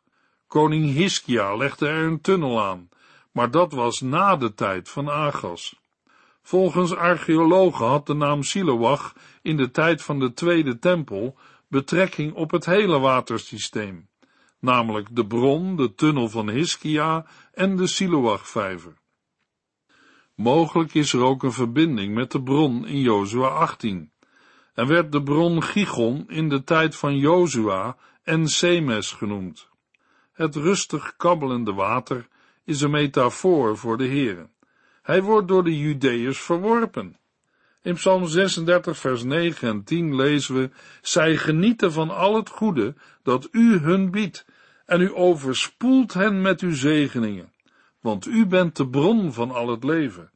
Koning 0.47 0.93
Hiskia 0.93 1.57
legde 1.57 1.87
er 1.87 2.05
een 2.05 2.21
tunnel 2.21 2.63
aan, 2.63 2.89
maar 3.33 3.51
dat 3.51 3.73
was 3.73 4.01
na 4.01 4.37
de 4.37 4.55
tijd 4.55 4.89
van 4.89 5.11
Agas. 5.11 5.81
Volgens 6.43 6.95
archeologen 6.95 7.87
had 7.87 8.07
de 8.07 8.15
naam 8.15 8.43
Siloach 8.43 9.15
in 9.43 9.57
de 9.57 9.71
tijd 9.71 10.03
van 10.03 10.19
de 10.19 10.33
Tweede 10.33 10.79
Tempel 10.79 11.37
betrekking 11.69 12.35
op 12.35 12.51
het 12.51 12.65
hele 12.65 12.99
watersysteem, 12.99 14.09
namelijk 14.59 15.17
de 15.17 15.27
bron, 15.27 15.77
de 15.77 15.95
tunnel 15.95 16.29
van 16.29 16.49
Hiskia 16.49 17.27
en 17.55 17.77
de 17.77 17.87
Siloachvijver. 17.87 18.95
Mogelijk 20.35 20.95
is 20.95 21.13
er 21.13 21.23
ook 21.23 21.43
een 21.43 21.53
verbinding 21.53 22.15
met 22.15 22.31
de 22.31 22.43
bron 22.43 22.87
in 22.87 23.01
Jozua 23.01 23.49
18, 23.49 24.12
en 24.75 24.87
werd 24.87 25.13
de 25.13 25.23
bron 25.23 25.63
Gigon 25.63 26.25
in 26.29 26.49
de 26.49 26.65
tijd 26.65 26.97
van 26.97 27.17
Jozua 27.17 27.97
en 28.23 28.49
Semes 28.49 29.11
genoemd. 29.11 29.69
Het 30.33 30.57
rustig 30.57 31.17
kabbelende 31.17 31.73
water 31.73 32.29
is 32.65 32.81
een 32.81 32.91
metafoor 32.91 33.77
voor 33.79 33.99
de 33.99 34.07
Heere. 34.07 34.49
Hij 35.03 35.23
wordt 35.23 35.49
door 35.49 35.65
de 35.65 35.79
Judeërs 35.79 36.41
verworpen. 36.41 37.17
In 37.83 37.95
Psalm 37.95 38.27
36, 38.27 38.99
vers 38.99 39.23
9 39.23 39.69
en 39.69 39.85
10 39.85 40.17
lezen 40.17 40.55
we, 40.55 40.71
zij 41.01 41.37
genieten 41.37 41.93
van 41.93 42.11
al 42.11 42.35
het 42.35 42.49
goede 42.49 42.95
dat 43.23 43.49
u 43.51 43.79
hun 43.79 44.11
biedt, 44.11 44.47
en 44.87 45.01
u 45.01 45.15
overspoelt 45.15 46.15
hen 46.15 46.41
met 46.41 46.61
uw 46.61 46.75
zegeningen, 46.75 47.53
want 48.01 48.27
u 48.27 48.47
bent 48.47 48.77
de 48.77 48.89
bron 48.89 49.33
van 49.33 49.51
al 49.51 49.69
het 49.69 49.85
leven. 49.85 50.31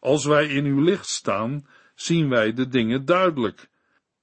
Als 0.00 0.24
wij 0.24 0.46
in 0.46 0.64
uw 0.64 0.80
licht 0.80 1.06
staan, 1.06 1.66
zien 1.94 2.28
wij 2.28 2.52
de 2.52 2.68
dingen 2.68 3.04
duidelijk. 3.04 3.70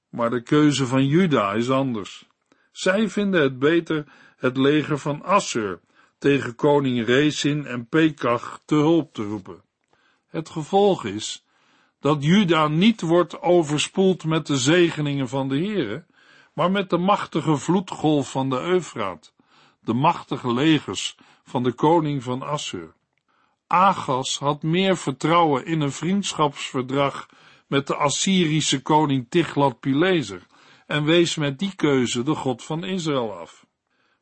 Maar 0.10 0.30
de 0.30 0.42
keuze 0.42 0.88
van 0.88 1.06
Juda 1.06 1.54
is 1.54 1.70
anders. 1.70 2.28
Zij 2.72 3.10
vinden 3.10 3.42
het 3.42 3.60
beter 3.60 4.06
het 4.38 4.58
leger 4.58 5.00
van 5.00 5.24
Assur 5.24 5.80
tegen 6.18 6.56
koning 6.56 7.06
Rezin 7.06 7.66
en 7.66 7.88
Pekach 7.88 8.62
te 8.66 8.76
hulp 8.76 9.14
te 9.14 9.24
roepen. 9.24 9.62
Het 10.28 10.50
gevolg 10.50 11.06
is 11.06 11.46
dat 12.00 12.24
Juda 12.24 12.68
niet 12.68 13.02
wordt 13.02 13.42
overspoeld 13.42 14.24
met 14.24 14.48
de 14.48 14.58
zegeningen 14.58 15.28
van 15.28 15.48
de 15.48 15.56
Heere, 15.56 16.06
maar 16.54 16.72
met 16.72 16.90
de 16.90 16.98
machtige 16.98 17.58
vloedgolf 17.58 18.32
van 18.32 18.50
de 18.50 18.60
Eufraat, 18.60 19.34
de 19.80 19.94
machtige 19.94 20.54
legers 20.54 21.18
van 21.44 21.64
de 21.64 21.72
koning 21.72 22.24
van 22.24 22.42
Assur. 22.42 22.94
Agas 23.68 24.40
had 24.40 24.64
meer 24.64 24.98
vertrouwen 24.98 25.66
in 25.66 25.82
een 25.82 25.92
vriendschapsverdrag 25.92 27.28
met 27.70 27.88
de 27.88 27.96
Assyrische 27.96 28.82
koning 28.82 29.26
Tiglat-Pileser 29.30 30.46
en 30.88 31.04
wees 31.04 31.36
met 31.36 31.60
die 31.60 31.76
keuze 31.76 32.24
de 32.24 32.36
God 32.36 32.64
van 32.64 32.84
Israël 32.84 33.34
af. 33.38 33.66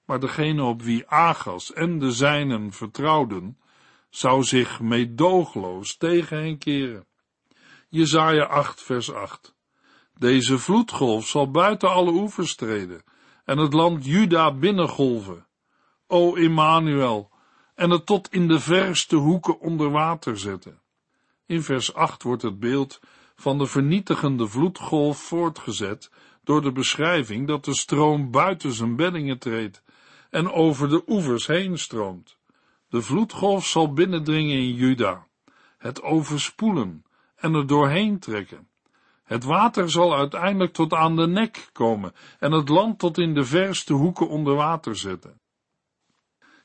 Maar 0.06 0.20
degene 0.20 0.63
op 0.63 0.82
wie 0.82 1.08
Agas 1.08 1.74
en 1.74 2.00
de 2.00 2.12
zijnen 2.12 2.72
vertrouwden, 2.72 3.58
zou 4.10 4.44
zich 4.44 4.80
meedoogloos 4.80 5.98
tegen 5.98 6.38
hen 6.38 6.58
keren. 6.58 7.06
Jezaja 7.89 8.44
8 8.44 8.82
vers 8.82 9.12
8 9.13 9.56
Deze 10.13 10.58
vloedgolf 10.58 11.27
zal 11.27 11.51
buiten 11.51 11.89
alle 11.89 12.12
oevers 12.12 12.56
treden 12.56 13.04
en 13.46 13.58
het 13.58 13.74
land 13.74 14.06
Juda 14.06 14.54
binnengolven. 14.54 15.48
O 16.08 16.34
Immanuel, 16.36 17.32
en 17.75 17.89
het 17.89 18.06
tot 18.06 18.32
in 18.32 18.48
de 18.48 18.60
verste 18.60 19.16
hoeken 19.16 19.60
onder 19.60 19.89
water 19.89 20.39
zetten. 20.39 20.82
In 21.46 21.63
vers 21.63 21.94
8 21.94 22.24
wordt 22.24 22.42
het 22.42 22.60
beeld 22.60 23.00
van 23.39 23.58
de 23.58 23.65
vernietigende 23.65 24.48
vloedgolf 24.48 25.17
voortgezet 25.17 26.12
door 26.44 26.62
de 26.62 26.72
beschrijving 26.72 27.48
dat 27.48 27.65
de 27.65 27.75
stroom 27.75 28.32
buiten 28.32 28.72
zijn 28.72 28.96
beddingen 28.96 29.39
treedt 29.39 29.84
en 30.29 30.51
over 30.51 30.89
de 30.89 31.03
oevers 31.08 31.48
heen 31.48 31.77
stroomt. 31.77 32.38
De 32.89 33.01
vloedgolf 33.01 33.65
zal 33.65 33.94
binnendringen 33.94 34.58
in 34.58 34.74
Juda, 34.74 35.27
het 35.77 36.01
overspoelen 36.01 37.06
en 37.36 37.53
er 37.53 37.67
doorheen 37.67 38.20
trekken. 38.20 38.67
Het 39.24 39.44
water 39.44 39.89
zal 39.91 40.15
uiteindelijk 40.15 40.74
tot 40.74 40.94
aan 40.94 41.15
de 41.15 41.27
nek 41.27 41.70
komen 41.72 42.13
en 42.39 42.51
het 42.51 42.70
land 42.70 43.00
tot 43.00 43.17
in 43.17 43.34
de 43.34 43.46
verste 43.46 43.94
hoeken 43.94 44.29
onder 44.29 44.56
water 44.56 44.96
zetten. 44.96 45.41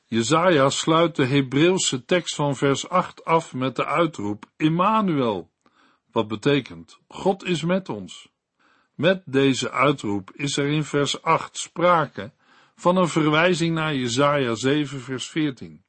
Jezaja 0.05 0.69
sluit 0.69 1.15
de 1.15 1.25
Hebreeuwse 1.25 2.05
tekst 2.05 2.35
van 2.35 2.55
vers 2.55 2.89
8 2.89 3.25
af 3.25 3.53
met 3.53 3.75
de 3.75 3.85
uitroep 3.85 4.45
Immanuel, 4.57 5.51
wat 6.13 6.27
betekent 6.27 6.99
God 7.07 7.43
is 7.43 7.63
met 7.63 7.89
ons. 7.89 8.31
Met 8.95 9.21
deze 9.25 9.71
uitroep 9.71 10.31
is 10.35 10.57
er 10.57 10.67
in 10.67 10.83
vers 10.83 11.21
8 11.21 11.57
sprake 11.57 12.31
van 12.75 12.97
een 12.97 13.07
verwijzing 13.07 13.75
naar 13.75 13.95
Jezaja 13.95 14.55
7 14.55 15.01
vers 15.01 15.29
14. 15.29 15.83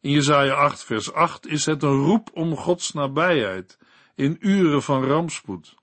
In 0.00 0.10
Jezaja 0.10 0.54
8 0.54 0.84
vers 0.84 1.12
8 1.12 1.46
is 1.46 1.66
het 1.66 1.82
een 1.82 2.04
roep 2.04 2.30
om 2.32 2.56
Gods 2.56 2.92
nabijheid 2.92 3.78
in 4.14 4.36
uren 4.40 4.82
van 4.82 5.04
rampspoed. 5.04 5.74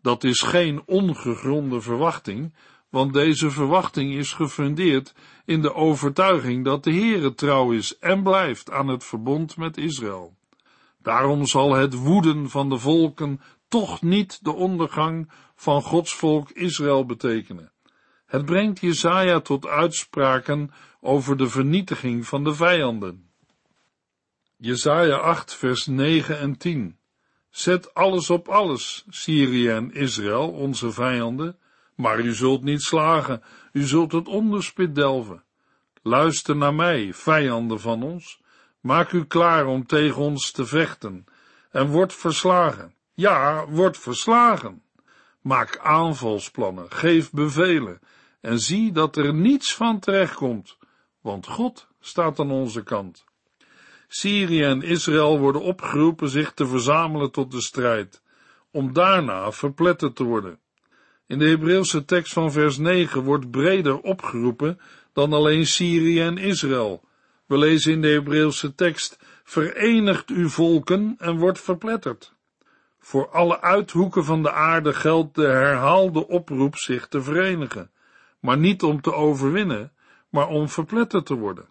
Dat 0.00 0.24
is 0.24 0.40
geen 0.40 0.82
ongegronde 0.86 1.80
verwachting, 1.80 2.54
want 2.88 3.12
deze 3.12 3.50
verwachting 3.50 4.14
is 4.14 4.32
gefundeerd 4.32 5.14
in 5.44 5.62
de 5.62 5.74
overtuiging 5.74 6.64
dat 6.64 6.84
de 6.84 6.92
Heere 6.92 7.34
trouw 7.34 7.72
is 7.72 7.98
en 7.98 8.22
blijft 8.22 8.70
aan 8.70 8.88
het 8.88 9.04
verbond 9.04 9.56
met 9.56 9.76
Israël. 9.76 10.36
Daarom 11.02 11.46
zal 11.46 11.72
het 11.72 11.94
woeden 11.94 12.50
van 12.50 12.68
de 12.68 12.78
volken 12.78 13.40
toch 13.68 14.02
niet 14.02 14.44
de 14.44 14.52
ondergang 14.52 15.30
van 15.54 15.82
Gods 15.82 16.14
volk 16.14 16.50
Israël 16.50 17.06
betekenen. 17.06 17.72
Het 18.26 18.44
brengt 18.44 18.80
Jesaja 18.80 19.40
tot 19.40 19.66
uitspraken 19.66 20.70
over 21.00 21.36
de 21.36 21.48
vernietiging 21.48 22.26
van 22.26 22.44
de 22.44 22.54
vijanden. 22.54 23.30
Jesaja 24.56 25.16
8 25.16 25.54
vers 25.54 25.86
9 25.86 26.38
en 26.38 26.56
10 26.56 26.98
Zet 27.52 27.94
alles 27.94 28.30
op 28.30 28.48
alles, 28.48 29.04
Syrië 29.08 29.68
en 29.68 29.92
Israël, 29.92 30.50
onze 30.50 30.92
vijanden, 30.92 31.58
maar 31.94 32.20
u 32.20 32.34
zult 32.34 32.62
niet 32.62 32.82
slagen, 32.82 33.42
u 33.72 33.82
zult 33.82 34.12
het 34.12 34.28
onderspit 34.28 34.94
delven. 34.94 35.44
Luister 36.02 36.56
naar 36.56 36.74
mij, 36.74 37.14
vijanden 37.14 37.80
van 37.80 38.02
ons, 38.02 38.41
maak 38.82 39.12
u 39.12 39.24
klaar 39.24 39.66
om 39.66 39.86
tegen 39.86 40.22
ons 40.22 40.50
te 40.50 40.66
vechten, 40.66 41.24
en 41.70 41.86
word 41.86 42.12
verslagen. 42.12 42.94
Ja, 43.14 43.66
word 43.68 43.98
verslagen. 43.98 44.82
Maak 45.40 45.78
aanvalsplannen, 45.78 46.90
geef 46.90 47.30
bevelen, 47.30 48.00
en 48.40 48.58
zie 48.58 48.92
dat 48.92 49.16
er 49.16 49.34
niets 49.34 49.74
van 49.74 49.98
terechtkomt, 49.98 50.76
want 51.20 51.46
God 51.46 51.86
staat 52.00 52.38
aan 52.38 52.50
onze 52.50 52.82
kant. 52.82 53.24
Syrië 54.08 54.62
en 54.62 54.82
Israël 54.82 55.38
worden 55.38 55.62
opgeroepen 55.62 56.28
zich 56.28 56.52
te 56.52 56.66
verzamelen 56.66 57.30
tot 57.30 57.50
de 57.50 57.62
strijd, 57.62 58.22
om 58.70 58.92
daarna 58.92 59.52
verpletterd 59.52 60.16
te 60.16 60.24
worden. 60.24 60.58
In 61.26 61.38
de 61.38 61.48
Hebreeuwse 61.48 62.04
tekst 62.04 62.32
van 62.32 62.52
vers 62.52 62.78
9 62.78 63.22
wordt 63.22 63.50
breder 63.50 64.00
opgeroepen 64.00 64.80
dan 65.12 65.32
alleen 65.32 65.66
Syrië 65.66 66.20
en 66.20 66.38
Israël. 66.38 67.04
We 67.52 67.58
lezen 67.58 67.92
in 67.92 68.00
de 68.00 68.08
Hebreeuwse 68.08 68.74
tekst: 68.74 69.18
Verenigt 69.44 70.30
uw 70.30 70.48
volken 70.48 71.14
en 71.18 71.38
wordt 71.38 71.60
verpletterd. 71.60 72.32
Voor 72.98 73.30
alle 73.30 73.60
uithoeken 73.60 74.24
van 74.24 74.42
de 74.42 74.52
aarde 74.52 74.94
geldt 74.94 75.34
de 75.34 75.46
herhaalde 75.46 76.28
oproep 76.28 76.76
zich 76.76 77.08
te 77.08 77.22
verenigen, 77.22 77.90
maar 78.40 78.58
niet 78.58 78.82
om 78.82 79.00
te 79.00 79.12
overwinnen, 79.12 79.92
maar 80.28 80.48
om 80.48 80.68
verpletterd 80.68 81.26
te 81.26 81.34
worden. 81.34 81.68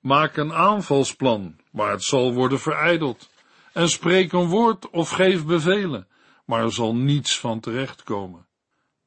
Maak 0.00 0.36
een 0.36 0.52
aanvalsplan, 0.52 1.56
maar 1.72 1.90
het 1.90 2.04
zal 2.04 2.34
worden 2.34 2.60
verijdeld. 2.60 3.28
En 3.72 3.88
spreek 3.88 4.32
een 4.32 4.48
woord 4.48 4.90
of 4.90 5.10
geef 5.10 5.44
bevelen, 5.44 6.08
maar 6.44 6.62
er 6.62 6.72
zal 6.72 6.94
niets 6.94 7.38
van 7.38 7.60
terechtkomen. 7.60 8.46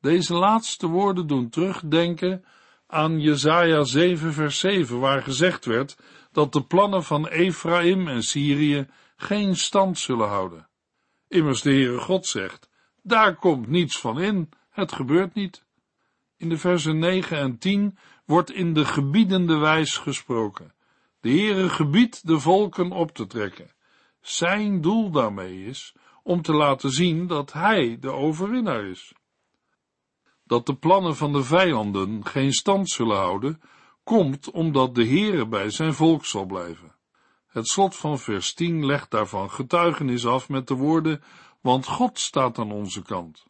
Deze 0.01 0.33
laatste 0.33 0.87
woorden 0.87 1.27
doen 1.27 1.49
terugdenken 1.49 2.45
aan 2.91 3.19
Jesaja 3.19 3.83
7 3.83 4.33
vers 4.33 4.59
7, 4.59 4.99
waar 4.99 5.21
gezegd 5.23 5.65
werd 5.65 5.97
dat 6.31 6.53
de 6.53 6.63
plannen 6.63 7.03
van 7.03 7.27
Ephraim 7.27 8.07
en 8.07 8.23
Syrië 8.23 8.87
geen 9.15 9.55
stand 9.55 9.99
zullen 9.99 10.27
houden. 10.27 10.69
Immers 11.27 11.61
de 11.61 11.69
Heere 11.69 11.97
God 11.97 12.25
zegt, 12.25 12.69
daar 13.03 13.35
komt 13.35 13.67
niets 13.67 13.99
van 13.99 14.19
in, 14.19 14.49
het 14.69 14.91
gebeurt 14.91 15.33
niet. 15.33 15.65
In 16.37 16.49
de 16.49 16.57
versen 16.57 16.99
9 16.99 17.37
en 17.37 17.57
10 17.57 17.97
wordt 18.25 18.51
in 18.51 18.73
de 18.73 18.85
gebiedende 18.85 19.57
wijs 19.57 19.97
gesproken. 19.97 20.73
De 21.19 21.29
Heere 21.29 21.69
gebiedt 21.69 22.27
de 22.27 22.39
volken 22.39 22.91
op 22.91 23.11
te 23.11 23.27
trekken. 23.27 23.71
Zijn 24.21 24.81
doel 24.81 25.11
daarmee 25.11 25.65
is 25.65 25.95
om 26.23 26.41
te 26.41 26.53
laten 26.53 26.91
zien 26.91 27.27
dat 27.27 27.53
hij 27.53 27.97
de 27.99 28.11
overwinnaar 28.11 28.83
is. 28.85 29.13
Dat 30.49 30.65
de 30.65 30.75
plannen 30.75 31.15
van 31.15 31.33
de 31.33 31.43
vijanden 31.43 32.25
geen 32.25 32.53
stand 32.53 32.89
zullen 32.89 33.17
houden, 33.17 33.61
komt 34.03 34.51
omdat 34.51 34.95
de 34.95 35.07
Heere 35.07 35.47
bij 35.47 35.69
zijn 35.69 35.93
volk 35.93 36.25
zal 36.25 36.45
blijven. 36.45 36.95
Het 37.47 37.67
slot 37.67 37.95
van 37.95 38.19
vers 38.19 38.53
10 38.53 38.85
legt 38.85 39.11
daarvan 39.11 39.51
getuigenis 39.51 40.25
af 40.25 40.49
met 40.49 40.67
de 40.67 40.73
woorden, 40.73 41.23
want 41.61 41.85
God 41.85 42.19
staat 42.19 42.57
aan 42.57 42.71
onze 42.71 43.01
kant. 43.01 43.45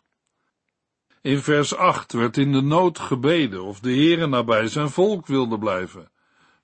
In 1.21 1.39
vers 1.39 1.75
8 1.75 2.13
werd 2.13 2.37
in 2.37 2.51
de 2.51 2.61
nood 2.61 2.99
gebeden 2.99 3.63
of 3.63 3.79
de 3.79 3.93
Heere 3.93 4.27
nabij 4.27 4.67
zijn 4.67 4.89
volk 4.89 5.27
wilde 5.27 5.57
blijven. 5.57 6.11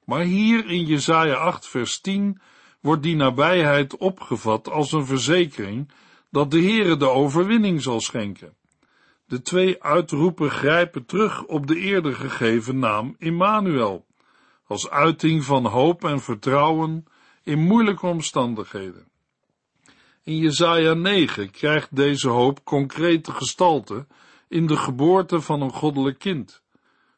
Maar 0.06 0.24
hier 0.24 0.66
in 0.70 0.86
Jesaja 0.86 1.36
8 1.36 1.68
vers 1.68 2.00
10 2.00 2.42
wordt 2.82 3.04
die 3.04 3.16
nabijheid 3.16 3.98
opgevat 3.98 4.70
als 4.70 4.92
een 4.92 5.06
verzekering 5.06 5.92
dat 6.30 6.52
de 6.52 6.62
Heere 6.62 6.98
de 6.98 7.10
overwinning 7.10 7.82
zal 7.82 8.02
schenken. 8.02 8.56
De 9.28 9.42
twee 9.42 9.84
uitroepen 9.84 10.52
grijpen 10.52 11.06
terug 11.06 11.44
op 11.44 11.68
de 11.68 11.76
eerder 11.76 12.16
gegeven 12.16 12.80
naam 12.80 13.16
Immanuel, 13.20 14.06
als 14.68 14.90
uiting 14.90 15.44
van 15.44 15.66
hoop 15.66 16.04
en 16.04 16.22
vertrouwen 16.22 17.06
in 17.44 17.60
moeilijke 17.60 18.06
omstandigheden. 18.06 19.08
In 20.24 20.38
Jesaja 20.38 20.94
9 20.94 21.52
krijgt 21.52 21.96
deze 21.96 22.30
hoop 22.30 22.64
concrete 22.64 23.32
gestalte 23.32 24.08
in 24.48 24.68
de 24.68 24.78
geboorte 24.78 25.42
van 25.42 25.62
een 25.62 25.74
goddelijk 25.74 26.20
kind. 26.20 26.64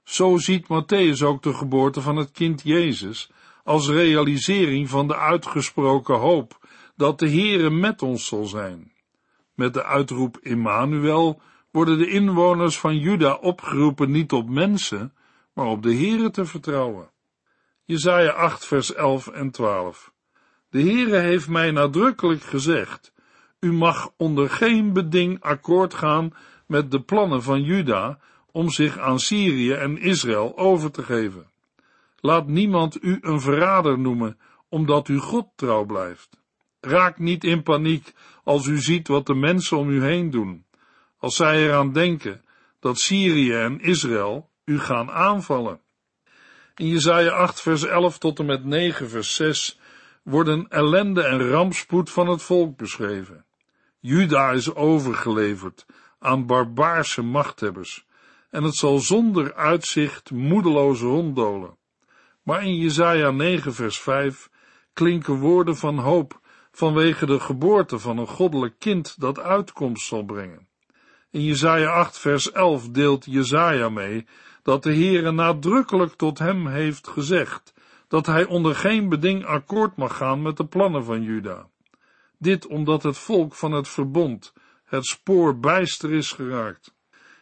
Zo 0.04 0.38
ziet 0.38 0.64
Matthäus 0.64 1.24
ook 1.24 1.44
de 1.44 1.54
geboorte 1.54 2.02
van 2.02 2.16
het 2.16 2.32
kind 2.32 2.62
Jezus 2.64 3.30
als 3.64 3.90
realisering 3.90 4.90
van 4.90 5.08
de 5.08 5.16
uitgesproken 5.16 6.16
hoop 6.16 6.68
dat 6.96 7.20
de 7.20 7.30
Heere 7.30 7.70
met 7.70 8.02
ons 8.02 8.26
zal 8.26 8.46
zijn. 8.46 8.92
Met 9.54 9.74
de 9.74 9.84
uitroep 9.84 10.38
Immanuel 10.42 11.42
worden 11.78 11.98
de 11.98 12.10
inwoners 12.10 12.80
van 12.80 12.98
Juda 12.98 13.34
opgeroepen 13.34 14.12
niet 14.12 14.32
op 14.32 14.50
mensen, 14.50 15.14
maar 15.54 15.66
op 15.66 15.84
de 15.84 15.96
Heere 15.96 16.30
te 16.30 16.46
vertrouwen. 16.46 17.10
Jesaja 17.86 18.32
8 18.32 18.66
vers 18.66 18.94
11 18.94 19.28
en 19.28 19.52
12 19.52 20.14
De 20.70 20.82
Heere 20.82 21.18
heeft 21.18 21.48
mij 21.48 21.72
nadrukkelijk 21.72 22.42
gezegd, 22.42 23.14
u 23.60 23.74
mag 23.74 24.12
onder 24.18 24.50
geen 24.50 24.94
beding 24.94 25.42
akkoord 25.42 25.94
gaan 25.94 26.34
met 26.68 26.92
de 26.92 27.02
plannen 27.02 27.44
van 27.44 27.64
Juda 27.64 28.20
om 28.52 28.70
zich 28.70 28.98
aan 28.98 29.20
Syrië 29.20 29.72
en 29.72 29.98
Israël 29.98 30.58
over 30.58 30.92
te 30.92 31.04
geven. 31.04 31.52
Laat 32.20 32.48
niemand 32.48 33.04
u 33.04 33.18
een 33.22 33.42
verrader 33.42 34.00
noemen, 34.00 34.40
omdat 34.70 35.08
u 35.08 35.18
God 35.18 35.48
trouw 35.56 35.86
blijft. 35.86 36.30
Raak 36.80 37.20
niet 37.20 37.44
in 37.44 37.64
paniek 37.64 38.14
als 38.44 38.66
u 38.68 38.78
ziet 38.78 39.08
wat 39.08 39.26
de 39.26 39.36
mensen 39.36 39.78
om 39.78 39.90
u 39.90 40.04
heen 40.04 40.30
doen, 40.30 40.66
als 41.18 41.36
zij 41.36 41.66
eraan 41.66 41.94
denken 41.94 42.42
dat 42.80 43.00
Syrië 43.00 43.54
en 43.54 43.80
Israël 43.80 44.50
u 44.66 44.80
gaan 44.80 45.12
aanvallen. 45.12 45.82
In 46.76 46.88
Jesaja 46.88 47.32
8 47.32 47.62
vers 47.62 47.84
11 47.84 48.18
tot 48.18 48.40
en 48.40 48.46
met 48.46 48.66
9 48.66 49.10
vers 49.10 49.36
6 49.36 49.80
worden 50.24 50.68
ellende 50.70 51.24
en 51.24 51.50
rampspoed 51.50 52.10
van 52.10 52.28
het 52.28 52.42
volk 52.42 52.78
beschreven. 52.78 53.46
Juda 54.00 54.52
is 54.52 54.76
overgeleverd 54.76 55.86
aan 56.20 56.46
barbaarse 56.46 57.22
machthebbers, 57.22 58.06
en 58.50 58.64
het 58.64 58.76
zal 58.76 59.00
zonder 59.00 59.54
uitzicht 59.54 60.32
moedeloos 60.32 61.00
ronddolen. 61.00 61.78
Maar 62.44 62.64
in 62.64 62.76
Jesaja 62.76 63.32
9 63.32 63.74
vers 63.74 64.00
5 64.00 64.50
klinken 64.94 65.36
woorden 65.36 65.78
van 65.78 66.00
hoop 66.00 66.40
vanwege 66.72 67.26
de 67.26 67.40
geboorte 67.40 68.00
van 68.00 68.18
een 68.18 68.28
goddelijk 68.28 68.80
kind 68.80 69.20
dat 69.20 69.40
uitkomst 69.40 70.08
zal 70.08 70.24
brengen. 70.24 70.67
In 71.38 71.44
Jesaja 71.44 71.90
8 71.90 72.18
vers 72.18 72.52
11 72.52 72.90
deelt 72.90 73.26
Jesaja 73.26 73.90
mee 73.90 74.26
dat 74.64 74.84
de 74.84 74.94
Heere 74.94 75.32
nadrukkelijk 75.32 76.14
tot 76.14 76.40
hem 76.40 76.68
heeft 76.68 77.08
gezegd 77.08 77.74
dat 78.08 78.26
hij 78.26 78.46
onder 78.46 78.76
geen 78.76 79.10
beding 79.10 79.46
akkoord 79.46 79.96
mag 79.96 80.18
gaan 80.18 80.42
met 80.42 80.58
de 80.58 80.66
plannen 80.66 81.04
van 81.04 81.22
Juda. 81.22 81.68
Dit 82.38 82.68
omdat 82.68 83.04
het 83.04 83.18
volk 83.18 83.54
van 83.54 83.72
het 83.72 83.88
verbond 83.88 84.54
het 84.86 85.06
spoor 85.06 85.60
bijster 85.60 86.14
is 86.14 86.32
geraakt. 86.32 86.94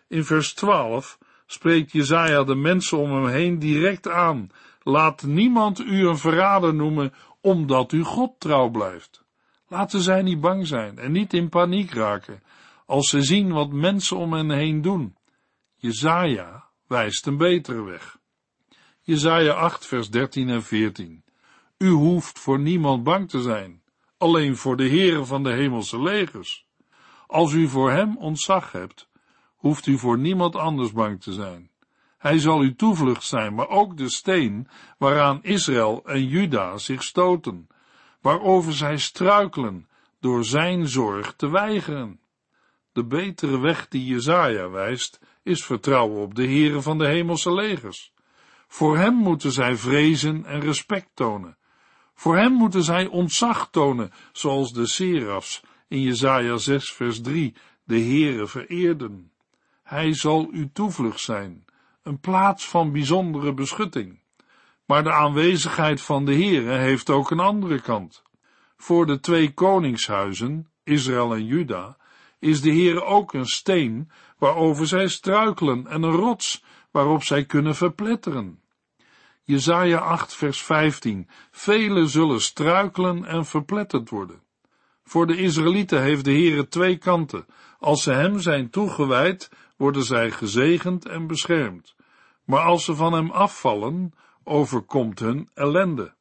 In 0.07 0.25
vers 0.25 0.53
12 0.53 1.17
spreekt 1.45 1.91
Jezaja 1.91 2.43
de 2.43 2.55
mensen 2.55 2.97
om 2.97 3.13
hem 3.13 3.27
heen 3.27 3.59
direct 3.59 4.09
aan. 4.09 4.49
Laat 4.83 5.23
niemand 5.23 5.79
u 5.79 6.07
een 6.07 6.17
verrader 6.17 6.73
noemen, 6.73 7.13
omdat 7.41 7.91
u 7.91 8.03
God 8.03 8.39
trouw 8.39 8.69
blijft. 8.69 9.23
Laten 9.67 10.01
zij 10.01 10.21
niet 10.21 10.39
bang 10.39 10.67
zijn 10.67 10.97
en 10.97 11.11
niet 11.11 11.33
in 11.33 11.49
paniek 11.49 11.93
raken, 11.93 12.43
als 12.85 13.09
ze 13.09 13.21
zien 13.21 13.51
wat 13.51 13.71
mensen 13.71 14.17
om 14.17 14.33
hen 14.33 14.51
heen 14.51 14.81
doen. 14.81 15.15
Jezaja 15.75 16.69
wijst 16.87 17.25
een 17.25 17.37
betere 17.37 17.83
weg. 17.83 18.17
Jezaja 19.01 19.53
8 19.53 19.85
vers 19.85 20.09
13 20.09 20.49
en 20.49 20.63
14. 20.63 21.23
U 21.77 21.89
hoeft 21.89 22.39
voor 22.39 22.59
niemand 22.59 23.03
bang 23.03 23.29
te 23.29 23.41
zijn, 23.41 23.81
alleen 24.17 24.57
voor 24.57 24.77
de 24.77 24.87
Heere 24.87 25.25
van 25.25 25.43
de 25.43 25.53
hemelse 25.53 26.01
legers. 26.01 26.65
Als 27.27 27.53
u 27.53 27.67
voor 27.67 27.91
hem 27.91 28.17
ontzag 28.17 28.71
hebt, 28.71 29.09
hoeft 29.55 29.85
u 29.85 29.97
voor 29.97 30.17
niemand 30.17 30.55
anders 30.55 30.91
bang 30.91 31.21
te 31.21 31.33
zijn. 31.33 31.69
Hij 32.17 32.39
zal 32.39 32.59
uw 32.59 32.75
toevlucht 32.75 33.23
zijn, 33.23 33.55
maar 33.55 33.69
ook 33.69 33.97
de 33.97 34.09
steen 34.09 34.67
waaraan 34.97 35.43
Israël 35.43 36.01
en 36.05 36.27
Juda 36.27 36.77
zich 36.77 37.03
stoten, 37.03 37.67
waarover 38.21 38.73
zij 38.73 38.97
struikelen 38.97 39.87
door 40.19 40.45
zijn 40.45 40.87
zorg 40.87 41.33
te 41.35 41.49
weigeren. 41.49 42.19
De 42.95 43.05
betere 43.05 43.59
weg 43.59 43.87
die 43.87 44.05
Jezaja 44.05 44.69
wijst, 44.69 45.19
is 45.43 45.65
vertrouwen 45.65 46.21
op 46.21 46.35
de 46.35 46.43
Heere 46.43 46.81
van 46.81 46.97
de 46.97 47.07
hemelse 47.07 47.53
legers. 47.53 48.13
Voor 48.67 48.97
hem 48.97 49.13
moeten 49.13 49.51
zij 49.51 49.75
vrezen 49.75 50.45
en 50.45 50.59
respect 50.59 51.09
tonen. 51.13 51.57
Voor 52.13 52.37
hem 52.37 52.51
moeten 52.51 52.83
zij 52.83 53.07
ontzag 53.07 53.69
tonen, 53.71 54.11
zoals 54.31 54.73
de 54.73 54.87
serafs 54.87 55.61
in 55.87 56.01
Jezaja 56.01 56.57
6 56.57 56.91
vers 56.91 57.21
3 57.21 57.53
de 57.83 57.99
Heere 57.99 58.47
vereerden. 58.47 59.31
Hij 59.83 60.13
zal 60.13 60.47
uw 60.51 60.69
toevlucht 60.73 61.19
zijn, 61.19 61.65
een 62.03 62.19
plaats 62.19 62.67
van 62.67 62.91
bijzondere 62.91 63.53
beschutting. 63.53 64.19
Maar 64.85 65.03
de 65.03 65.11
aanwezigheid 65.11 66.01
van 66.01 66.25
de 66.25 66.33
Heere 66.33 66.77
heeft 66.77 67.09
ook 67.09 67.31
een 67.31 67.39
andere 67.39 67.81
kant. 67.81 68.23
Voor 68.77 69.05
de 69.05 69.19
twee 69.19 69.53
koningshuizen, 69.53 70.69
Israël 70.83 71.33
en 71.33 71.45
Juda, 71.45 71.97
is 72.45 72.61
de 72.61 72.69
Heere 72.69 73.03
ook 73.03 73.33
een 73.33 73.45
steen 73.45 74.11
waarover 74.37 74.87
zij 74.87 75.07
struikelen 75.07 75.87
en 75.87 76.03
een 76.03 76.11
rots 76.11 76.63
waarop 76.91 77.23
zij 77.23 77.45
kunnen 77.45 77.75
verpletteren. 77.75 78.59
Jezaja 79.43 79.97
8 79.97 80.33
vers 80.33 80.63
15 80.63 81.29
Velen 81.51 82.09
zullen 82.09 82.41
struikelen 82.41 83.25
en 83.25 83.45
verpletterd 83.45 84.09
worden. 84.09 84.41
Voor 85.03 85.27
de 85.27 85.37
Israëlieten 85.37 86.01
heeft 86.01 86.25
de 86.25 86.31
Heere 86.31 86.67
twee 86.67 86.97
kanten. 86.97 87.45
Als 87.79 88.03
ze 88.03 88.11
hem 88.11 88.39
zijn 88.39 88.69
toegewijd, 88.69 89.49
worden 89.77 90.03
zij 90.03 90.31
gezegend 90.31 91.05
en 91.05 91.27
beschermd. 91.27 91.95
Maar 92.43 92.61
als 92.61 92.85
ze 92.85 92.95
van 92.95 93.13
hem 93.13 93.31
afvallen, 93.31 94.13
overkomt 94.43 95.19
hun 95.19 95.49
ellende. 95.53 96.13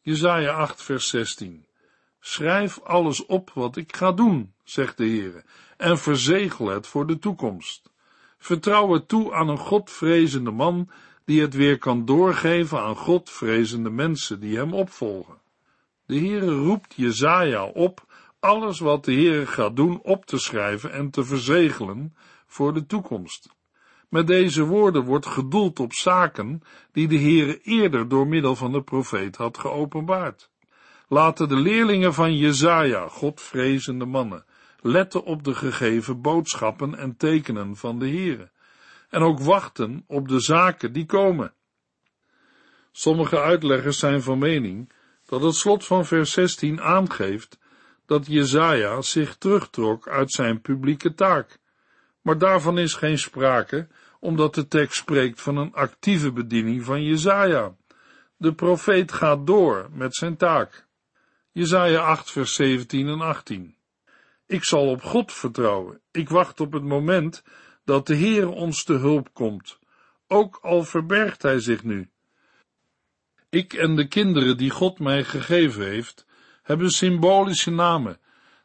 Jezaja 0.00 0.52
8 0.52 0.82
vers 0.82 1.08
16 1.08 1.64
Schrijf 2.20 2.80
alles 2.80 3.26
op 3.26 3.50
wat 3.54 3.76
ik 3.76 3.96
ga 3.96 4.12
doen, 4.12 4.52
zegt 4.64 4.96
de 4.96 5.04
Heere, 5.04 5.44
en 5.76 5.98
verzegel 5.98 6.66
het 6.66 6.86
voor 6.86 7.06
de 7.06 7.18
toekomst. 7.18 7.90
Vertrouw 8.38 8.92
het 8.92 9.08
toe 9.08 9.34
aan 9.34 9.48
een 9.48 9.58
Godvrezende 9.58 10.50
man, 10.50 10.90
die 11.24 11.40
het 11.40 11.54
weer 11.54 11.78
kan 11.78 12.04
doorgeven 12.04 12.80
aan 12.80 12.96
Godvrezende 12.96 13.90
mensen 13.90 14.40
die 14.40 14.56
hem 14.56 14.74
opvolgen. 14.74 15.38
De 16.06 16.18
Heere 16.18 16.54
roept 16.54 16.94
Jezaja 16.96 17.64
op 17.64 18.04
alles 18.40 18.78
wat 18.78 19.04
de 19.04 19.12
Heere 19.12 19.46
gaat 19.46 19.76
doen 19.76 20.00
op 20.02 20.26
te 20.26 20.38
schrijven 20.38 20.92
en 20.92 21.10
te 21.10 21.24
verzegelen 21.24 22.14
voor 22.46 22.74
de 22.74 22.86
toekomst. 22.86 23.48
Met 24.08 24.26
deze 24.26 24.64
woorden 24.64 25.04
wordt 25.04 25.26
gedoeld 25.26 25.80
op 25.80 25.92
zaken 25.92 26.62
die 26.92 27.08
de 27.08 27.18
Heere 27.18 27.60
eerder 27.62 28.08
door 28.08 28.26
middel 28.26 28.56
van 28.56 28.72
de 28.72 28.82
profeet 28.82 29.36
had 29.36 29.58
geopenbaard. 29.58 30.49
Laten 31.12 31.48
de 31.48 31.56
leerlingen 31.56 32.14
van 32.14 32.36
Jezaja, 32.36 33.08
Godvrezende 33.08 34.04
mannen, 34.04 34.44
letten 34.80 35.24
op 35.24 35.44
de 35.44 35.54
gegeven 35.54 36.20
boodschappen 36.20 36.94
en 36.94 37.16
tekenen 37.16 37.76
van 37.76 37.98
de 37.98 38.08
Heere, 38.08 38.50
en 39.08 39.22
ook 39.22 39.40
wachten 39.40 40.04
op 40.06 40.28
de 40.28 40.40
zaken 40.40 40.92
die 40.92 41.06
komen. 41.06 41.54
Sommige 42.92 43.40
uitleggers 43.40 43.98
zijn 43.98 44.22
van 44.22 44.38
mening 44.38 44.92
dat 45.26 45.42
het 45.42 45.54
slot 45.54 45.86
van 45.86 46.06
vers 46.06 46.32
16 46.32 46.80
aangeeft 46.80 47.58
dat 48.06 48.26
Jezaja 48.26 49.02
zich 49.02 49.36
terugtrok 49.36 50.08
uit 50.08 50.32
zijn 50.32 50.60
publieke 50.60 51.14
taak, 51.14 51.58
maar 52.20 52.38
daarvan 52.38 52.78
is 52.78 52.94
geen 52.94 53.18
sprake, 53.18 53.88
omdat 54.20 54.54
de 54.54 54.68
tekst 54.68 54.96
spreekt 54.96 55.40
van 55.40 55.56
een 55.56 55.72
actieve 55.72 56.32
bediening 56.32 56.84
van 56.84 57.02
Jezaja. 57.02 57.76
De 58.36 58.54
profeet 58.54 59.12
gaat 59.12 59.46
door 59.46 59.88
met 59.92 60.14
zijn 60.14 60.36
taak. 60.36 60.88
Jezaja 61.60 62.00
8 62.00 62.30
vers 62.30 62.54
17 62.54 63.08
en 63.08 63.20
18. 63.20 63.74
Ik 64.46 64.64
zal 64.64 64.88
op 64.88 65.02
God 65.02 65.32
vertrouwen. 65.32 66.00
Ik 66.10 66.28
wacht 66.28 66.60
op 66.60 66.72
het 66.72 66.82
moment 66.82 67.42
dat 67.84 68.06
de 68.06 68.14
Heer 68.14 68.48
ons 68.48 68.84
te 68.84 68.92
hulp 68.92 69.34
komt, 69.34 69.78
ook 70.28 70.58
al 70.62 70.84
verbergt 70.84 71.42
hij 71.42 71.60
zich 71.60 71.84
nu. 71.84 72.10
Ik 73.48 73.72
en 73.72 73.96
de 73.96 74.08
kinderen 74.08 74.56
die 74.56 74.70
God 74.70 74.98
mij 74.98 75.24
gegeven 75.24 75.86
heeft, 75.86 76.26
hebben 76.62 76.90
symbolische 76.90 77.70
namen, 77.70 78.20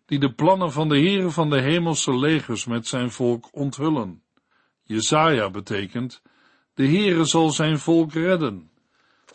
die 0.05 0.19
de 0.19 0.33
plannen 0.33 0.71
van 0.71 0.89
de 0.89 0.99
Heere 0.99 1.29
van 1.29 1.49
de 1.49 1.61
hemelse 1.61 2.17
legers 2.17 2.65
met 2.65 2.87
zijn 2.87 3.11
volk 3.11 3.49
onthullen. 3.51 4.23
Jezaja 4.83 5.49
betekent, 5.49 6.21
de 6.73 6.87
Heere 6.87 7.25
zal 7.25 7.49
zijn 7.49 7.79
volk 7.79 8.13
redden. 8.13 8.69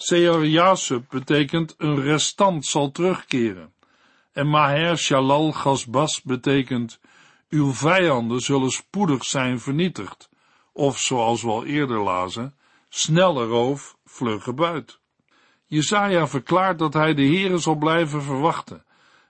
Sear 0.02 1.04
betekent, 1.08 1.74
een 1.78 2.00
restant 2.00 2.66
zal 2.66 2.90
terugkeren. 2.90 3.72
En 4.32 4.48
Maher 4.48 4.98
Shalal 4.98 5.52
Gasbas 5.52 6.22
betekent, 6.22 7.00
uw 7.48 7.72
vijanden 7.72 8.40
zullen 8.40 8.70
spoedig 8.70 9.24
zijn 9.24 9.60
vernietigd, 9.60 10.28
of 10.72 10.98
zoals 10.98 11.42
we 11.42 11.48
al 11.48 11.64
eerder 11.64 12.02
lazen, 12.02 12.54
snelle 12.88 13.44
roof, 13.46 13.96
vlugge 14.04 14.52
buit. 14.52 15.00
Jesaja 15.66 16.26
verklaart 16.26 16.78
dat 16.78 16.94
hij 16.94 17.14
de 17.14 17.24
Heere 17.24 17.58
zal 17.58 17.76
blijven 17.76 18.22
verwachten 18.22 18.84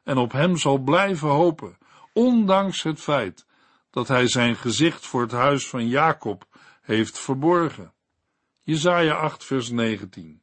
en 0.05 0.17
op 0.17 0.33
hem 0.33 0.57
zal 0.57 0.79
blijven 0.79 1.29
hopen, 1.29 1.79
ondanks 2.13 2.83
het 2.83 3.01
feit 3.01 3.47
dat 3.91 4.09
hij 4.09 4.29
zijn 4.29 4.57
gezicht 4.57 5.07
voor 5.07 5.21
het 5.21 5.33
huis 5.33 5.69
van 5.69 5.89
Jacob 5.89 6.45
heeft 6.83 7.19
verborgen. 7.19 7.93
Jesaja 8.63 9.15
8 9.15 9.45
vers 9.45 9.71
19 9.71 10.40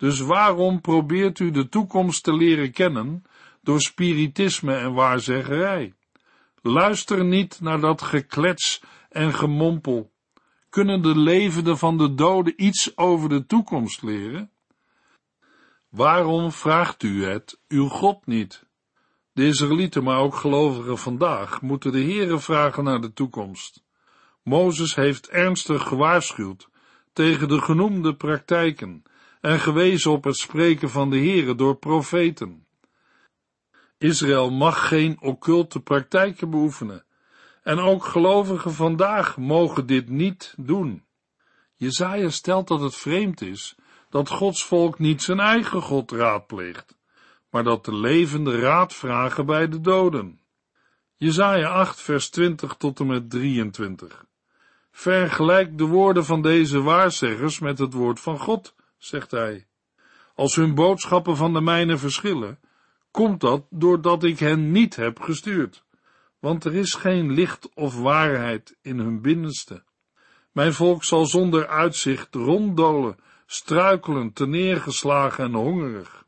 Dus 0.00 0.20
waarom 0.20 0.80
probeert 0.80 1.38
u 1.38 1.50
de 1.50 1.68
toekomst 1.68 2.22
te 2.22 2.32
leren 2.32 2.72
kennen 2.72 3.22
door 3.62 3.80
spiritisme 3.80 4.74
en 4.74 4.92
waarzeggerij? 4.92 5.94
Luister 6.62 7.24
niet 7.24 7.60
naar 7.60 7.80
dat 7.80 8.02
geklets 8.02 8.82
en 9.08 9.34
gemompel. 9.34 10.12
Kunnen 10.68 11.02
de 11.02 11.18
levenden 11.18 11.78
van 11.78 11.98
de 11.98 12.14
doden 12.14 12.64
iets 12.64 12.96
over 12.96 13.28
de 13.28 13.46
toekomst 13.46 14.02
leren? 14.02 14.50
Waarom 15.88 16.52
vraagt 16.52 17.02
u 17.02 17.24
het 17.24 17.60
uw 17.68 17.88
God 17.88 18.26
niet? 18.26 18.66
De 19.32 19.46
Israëlieten, 19.46 20.02
maar 20.02 20.18
ook 20.18 20.34
gelovigen 20.34 20.98
vandaag, 20.98 21.60
moeten 21.60 21.92
de 21.92 22.02
Heere 22.02 22.38
vragen 22.38 22.84
naar 22.84 23.00
de 23.00 23.12
toekomst. 23.12 23.82
Mozes 24.42 24.94
heeft 24.94 25.28
ernstig 25.28 25.82
gewaarschuwd 25.82 26.68
tegen 27.12 27.48
de 27.48 27.60
genoemde 27.60 28.14
praktijken 28.14 29.02
en 29.40 29.60
gewezen 29.60 30.10
op 30.10 30.24
het 30.24 30.36
spreken 30.36 30.90
van 30.90 31.10
de 31.10 31.16
Heere 31.16 31.54
door 31.54 31.76
profeten. 31.76 32.66
Israël 33.98 34.50
mag 34.50 34.88
geen 34.88 35.20
occulte 35.20 35.80
praktijken 35.80 36.50
beoefenen. 36.50 37.04
En 37.62 37.78
ook 37.78 38.04
gelovigen 38.04 38.72
vandaag 38.72 39.36
mogen 39.36 39.86
dit 39.86 40.08
niet 40.08 40.54
doen. 40.56 41.04
Jezaja 41.74 42.28
stelt 42.28 42.68
dat 42.68 42.80
het 42.80 42.96
vreemd 42.96 43.40
is 43.40 43.76
dat 44.08 44.28
Gods 44.28 44.64
volk 44.64 44.98
niet 44.98 45.22
zijn 45.22 45.40
eigen 45.40 45.82
God 45.82 46.10
raadpleegt, 46.10 46.98
maar 47.50 47.64
dat 47.64 47.84
de 47.84 47.94
levende 47.94 48.60
raad 48.60 48.94
vragen 48.94 49.46
bij 49.46 49.68
de 49.68 49.80
doden. 49.80 50.40
Jezaja 51.14 51.68
8 51.68 52.00
vers 52.00 52.30
20 52.30 52.74
tot 52.74 53.00
en 53.00 53.06
met 53.06 53.30
23. 53.30 54.24
Vergelijk 54.90 55.78
de 55.78 55.84
woorden 55.84 56.24
van 56.24 56.42
deze 56.42 56.80
waarzeggers 56.80 57.58
met 57.58 57.78
het 57.78 57.92
woord 57.92 58.20
van 58.20 58.38
God, 58.38 58.74
zegt 59.00 59.30
hij. 59.30 59.66
Als 60.34 60.54
hun 60.54 60.74
boodschappen 60.74 61.36
van 61.36 61.52
de 61.52 61.60
mijne 61.60 61.98
verschillen, 61.98 62.58
komt 63.10 63.40
dat 63.40 63.64
doordat 63.70 64.22
ik 64.22 64.38
hen 64.38 64.72
niet 64.72 64.96
heb 64.96 65.20
gestuurd, 65.20 65.84
want 66.38 66.64
er 66.64 66.74
is 66.74 66.94
geen 66.94 67.32
licht 67.32 67.74
of 67.74 67.98
waarheid 67.98 68.76
in 68.82 68.98
hun 68.98 69.20
binnenste. 69.20 69.82
Mijn 70.52 70.72
volk 70.72 71.04
zal 71.04 71.26
zonder 71.26 71.66
uitzicht 71.66 72.34
ronddolen, 72.34 73.16
struikelend, 73.46 74.38
neergeslagen 74.38 75.44
en 75.44 75.54
hongerig. 75.54 76.24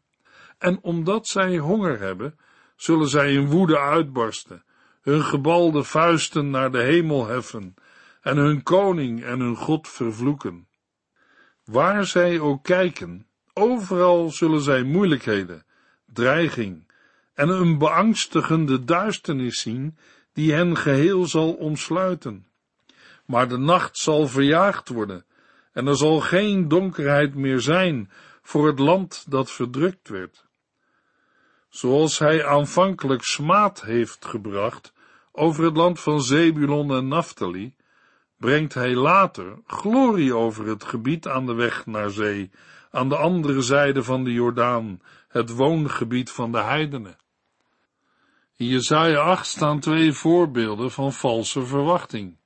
En 0.59 0.79
omdat 0.83 1.27
zij 1.27 1.59
honger 1.59 2.01
hebben, 2.01 2.39
zullen 2.77 3.09
zij 3.09 3.33
in 3.33 3.47
woede 3.47 3.79
uitbarsten, 3.79 4.65
hun 5.01 5.23
gebalde 5.23 5.85
vuisten 5.85 6.51
naar 6.51 6.71
de 6.71 6.83
hemel 6.83 7.27
heffen 7.27 7.75
en 8.21 8.37
hun 8.37 8.63
koning 8.63 9.23
en 9.23 9.41
hun 9.41 9.57
God 9.57 9.89
vervloeken. 9.89 10.67
Waar 11.73 12.07
zij 12.07 12.41
ook 12.41 12.65
kijken, 12.65 13.27
overal 13.53 14.31
zullen 14.31 14.61
zij 14.61 14.83
moeilijkheden, 14.83 15.65
dreiging 16.13 16.87
en 17.35 17.49
een 17.49 17.79
beangstigende 17.79 18.85
duisternis 18.85 19.61
zien 19.61 19.97
die 20.33 20.53
hen 20.53 20.77
geheel 20.77 21.27
zal 21.27 21.53
omsluiten. 21.53 22.47
Maar 23.27 23.49
de 23.49 23.59
nacht 23.59 23.99
zal 23.99 24.27
verjaagd 24.27 24.89
worden 24.89 25.25
en 25.73 25.87
er 25.87 25.97
zal 25.97 26.21
geen 26.21 26.69
donkerheid 26.69 27.35
meer 27.35 27.61
zijn 27.61 28.11
voor 28.43 28.67
het 28.67 28.79
land 28.79 29.25
dat 29.29 29.51
verdrukt 29.51 30.09
werd. 30.09 30.45
Zoals 31.69 32.19
hij 32.19 32.47
aanvankelijk 32.47 33.23
smaad 33.23 33.83
heeft 33.83 34.25
gebracht 34.25 34.93
over 35.33 35.65
het 35.65 35.77
land 35.77 36.01
van 36.01 36.23
Zebulon 36.23 36.95
en 36.95 37.09
Naphtali, 37.09 37.75
brengt 38.43 38.75
hij 38.75 38.95
later 38.95 39.59
glorie 39.67 40.35
over 40.35 40.67
het 40.67 40.85
gebied 40.85 41.29
aan 41.29 41.47
de 41.47 41.55
weg 41.55 41.87
naar 41.87 42.11
zee, 42.11 42.51
aan 42.91 43.09
de 43.09 43.17
andere 43.17 43.61
zijde 43.61 44.03
van 44.03 44.25
de 44.25 44.33
Jordaan, 44.33 45.01
het 45.29 45.51
woongebied 45.51 46.31
van 46.31 46.53
de 46.53 46.59
heidenen. 46.59 47.17
In 48.57 48.67
Jesaja 48.67 49.19
8 49.19 49.47
staan 49.47 49.81
twee 49.81 50.13
voorbeelden 50.13 50.91
van 50.91 51.13
valse 51.13 51.65
verwachting. 51.65 52.37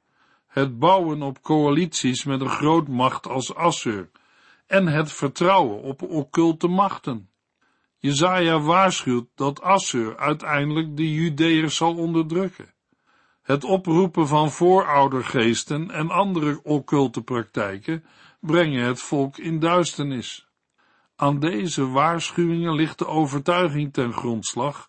Het 0.47 0.79
bouwen 0.79 1.23
op 1.23 1.43
coalities 1.43 2.25
met 2.25 2.41
een 2.41 2.49
grootmacht 2.49 3.27
als 3.27 3.55
Assur 3.55 4.11
en 4.67 4.87
het 4.87 5.13
vertrouwen 5.13 5.83
op 5.83 6.03
occulte 6.03 6.69
machten. 6.69 7.29
Jezaja 7.99 8.61
waarschuwt 8.61 9.29
dat 9.35 9.61
Assur 9.61 10.17
uiteindelijk 10.17 10.97
de 10.97 11.13
Judeërs 11.13 11.77
zal 11.77 11.97
onderdrukken. 11.97 12.75
Het 13.47 13.65
oproepen 13.65 14.29
van 14.29 14.51
vooroudergeesten 14.51 15.91
en 15.91 16.11
andere 16.11 16.61
occulte 16.63 17.23
praktijken 17.23 18.05
brengen 18.41 18.85
het 18.85 19.01
volk 19.01 19.39
in 19.39 19.59
duisternis. 19.59 20.47
Aan 21.17 21.39
deze 21.39 21.89
waarschuwingen 21.89 22.75
ligt 22.75 22.99
de 22.99 23.07
overtuiging 23.07 23.93
ten 23.93 24.13
grondslag 24.13 24.89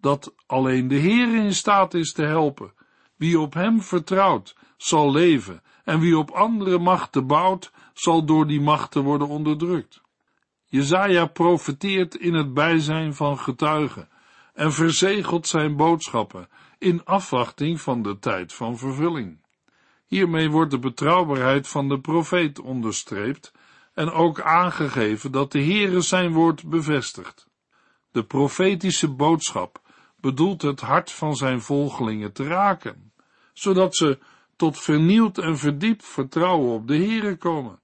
dat 0.00 0.34
alleen 0.46 0.88
de 0.88 0.94
Heer 0.94 1.34
in 1.34 1.54
staat 1.54 1.94
is 1.94 2.12
te 2.12 2.24
helpen. 2.24 2.72
Wie 3.16 3.40
op 3.40 3.54
hem 3.54 3.82
vertrouwt, 3.82 4.56
zal 4.76 5.12
leven, 5.12 5.62
en 5.84 6.00
wie 6.00 6.18
op 6.18 6.30
andere 6.30 6.78
machten 6.78 7.26
bouwt, 7.26 7.72
zal 7.92 8.24
door 8.24 8.46
die 8.46 8.60
machten 8.60 9.02
worden 9.02 9.28
onderdrukt. 9.28 10.02
Jezaja 10.64 11.26
profeteert 11.26 12.14
in 12.14 12.34
het 12.34 12.54
bijzijn 12.54 13.14
van 13.14 13.38
getuigen 13.38 14.08
en 14.54 14.72
verzegelt 14.72 15.46
zijn 15.46 15.76
boodschappen 15.76 16.48
in 16.84 17.04
afwachting 17.04 17.80
van 17.80 18.02
de 18.02 18.18
tijd 18.18 18.52
van 18.52 18.78
vervulling. 18.78 19.38
Hiermee 20.06 20.50
wordt 20.50 20.70
de 20.70 20.78
betrouwbaarheid 20.78 21.68
van 21.68 21.88
de 21.88 22.00
profeet 22.00 22.60
onderstreept 22.60 23.52
en 23.94 24.10
ook 24.10 24.40
aangegeven 24.40 25.32
dat 25.32 25.52
de 25.52 25.62
Heere 25.62 26.00
zijn 26.00 26.32
woord 26.32 26.68
bevestigt. 26.68 27.48
De 28.10 28.24
profetische 28.24 29.08
boodschap 29.08 29.80
bedoelt 30.16 30.62
het 30.62 30.80
hart 30.80 31.10
van 31.10 31.36
zijn 31.36 31.60
volgelingen 31.60 32.32
te 32.32 32.46
raken, 32.46 33.12
zodat 33.52 33.96
ze 33.96 34.18
tot 34.56 34.80
vernieuwd 34.80 35.38
en 35.38 35.58
verdiept 35.58 36.04
vertrouwen 36.04 36.74
op 36.74 36.88
de 36.88 36.96
Heere 36.96 37.36
komen. 37.36 37.80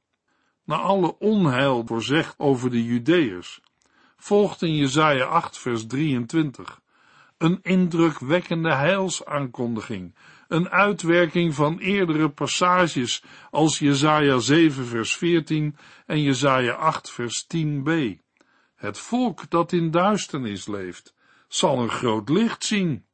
Na 0.65 0.77
alle 0.77 1.19
onheil 1.19 1.87
voorzegd 1.87 2.35
over 2.39 2.71
de 2.71 2.85
Judeërs, 2.85 3.61
volgt 4.17 4.63
in 4.63 4.75
Jesaja 4.75 5.25
8 5.25 5.59
vers 5.59 5.87
23 5.87 6.81
een 7.40 7.59
indrukwekkende 7.62 8.74
heilsaankondiging, 8.74 10.14
een 10.48 10.68
uitwerking 10.68 11.55
van 11.55 11.79
eerdere 11.79 12.29
passages 12.29 13.22
als 13.50 13.79
Jesaja 13.79 14.38
7 14.38 14.87
vers 14.87 15.16
14 15.16 15.76
en 16.07 16.22
Jesaja 16.22 16.72
8 16.72 17.11
vers 17.11 17.46
10b. 17.57 17.90
Het 18.74 18.98
volk 18.98 19.50
dat 19.50 19.72
in 19.72 19.90
duisternis 19.90 20.66
leeft, 20.66 21.14
zal 21.48 21.79
een 21.79 21.90
groot 21.90 22.29
licht 22.29 22.64
zien. 22.64 23.07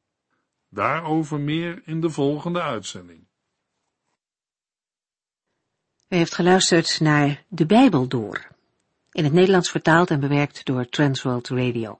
Daarover 0.69 1.39
meer 1.39 1.81
in 1.85 2.01
de 2.01 2.09
volgende 2.09 2.61
uitzending. 2.61 3.27
U 6.07 6.15
heeft 6.15 6.35
geluisterd 6.35 6.99
naar 6.99 7.43
De 7.47 7.65
Bijbel 7.65 8.07
Door, 8.07 8.47
in 9.11 9.23
het 9.23 9.33
Nederlands 9.33 9.71
vertaald 9.71 10.09
en 10.09 10.19
bewerkt 10.19 10.65
door 10.65 10.89
Transworld 10.89 11.47
Radio. 11.47 11.99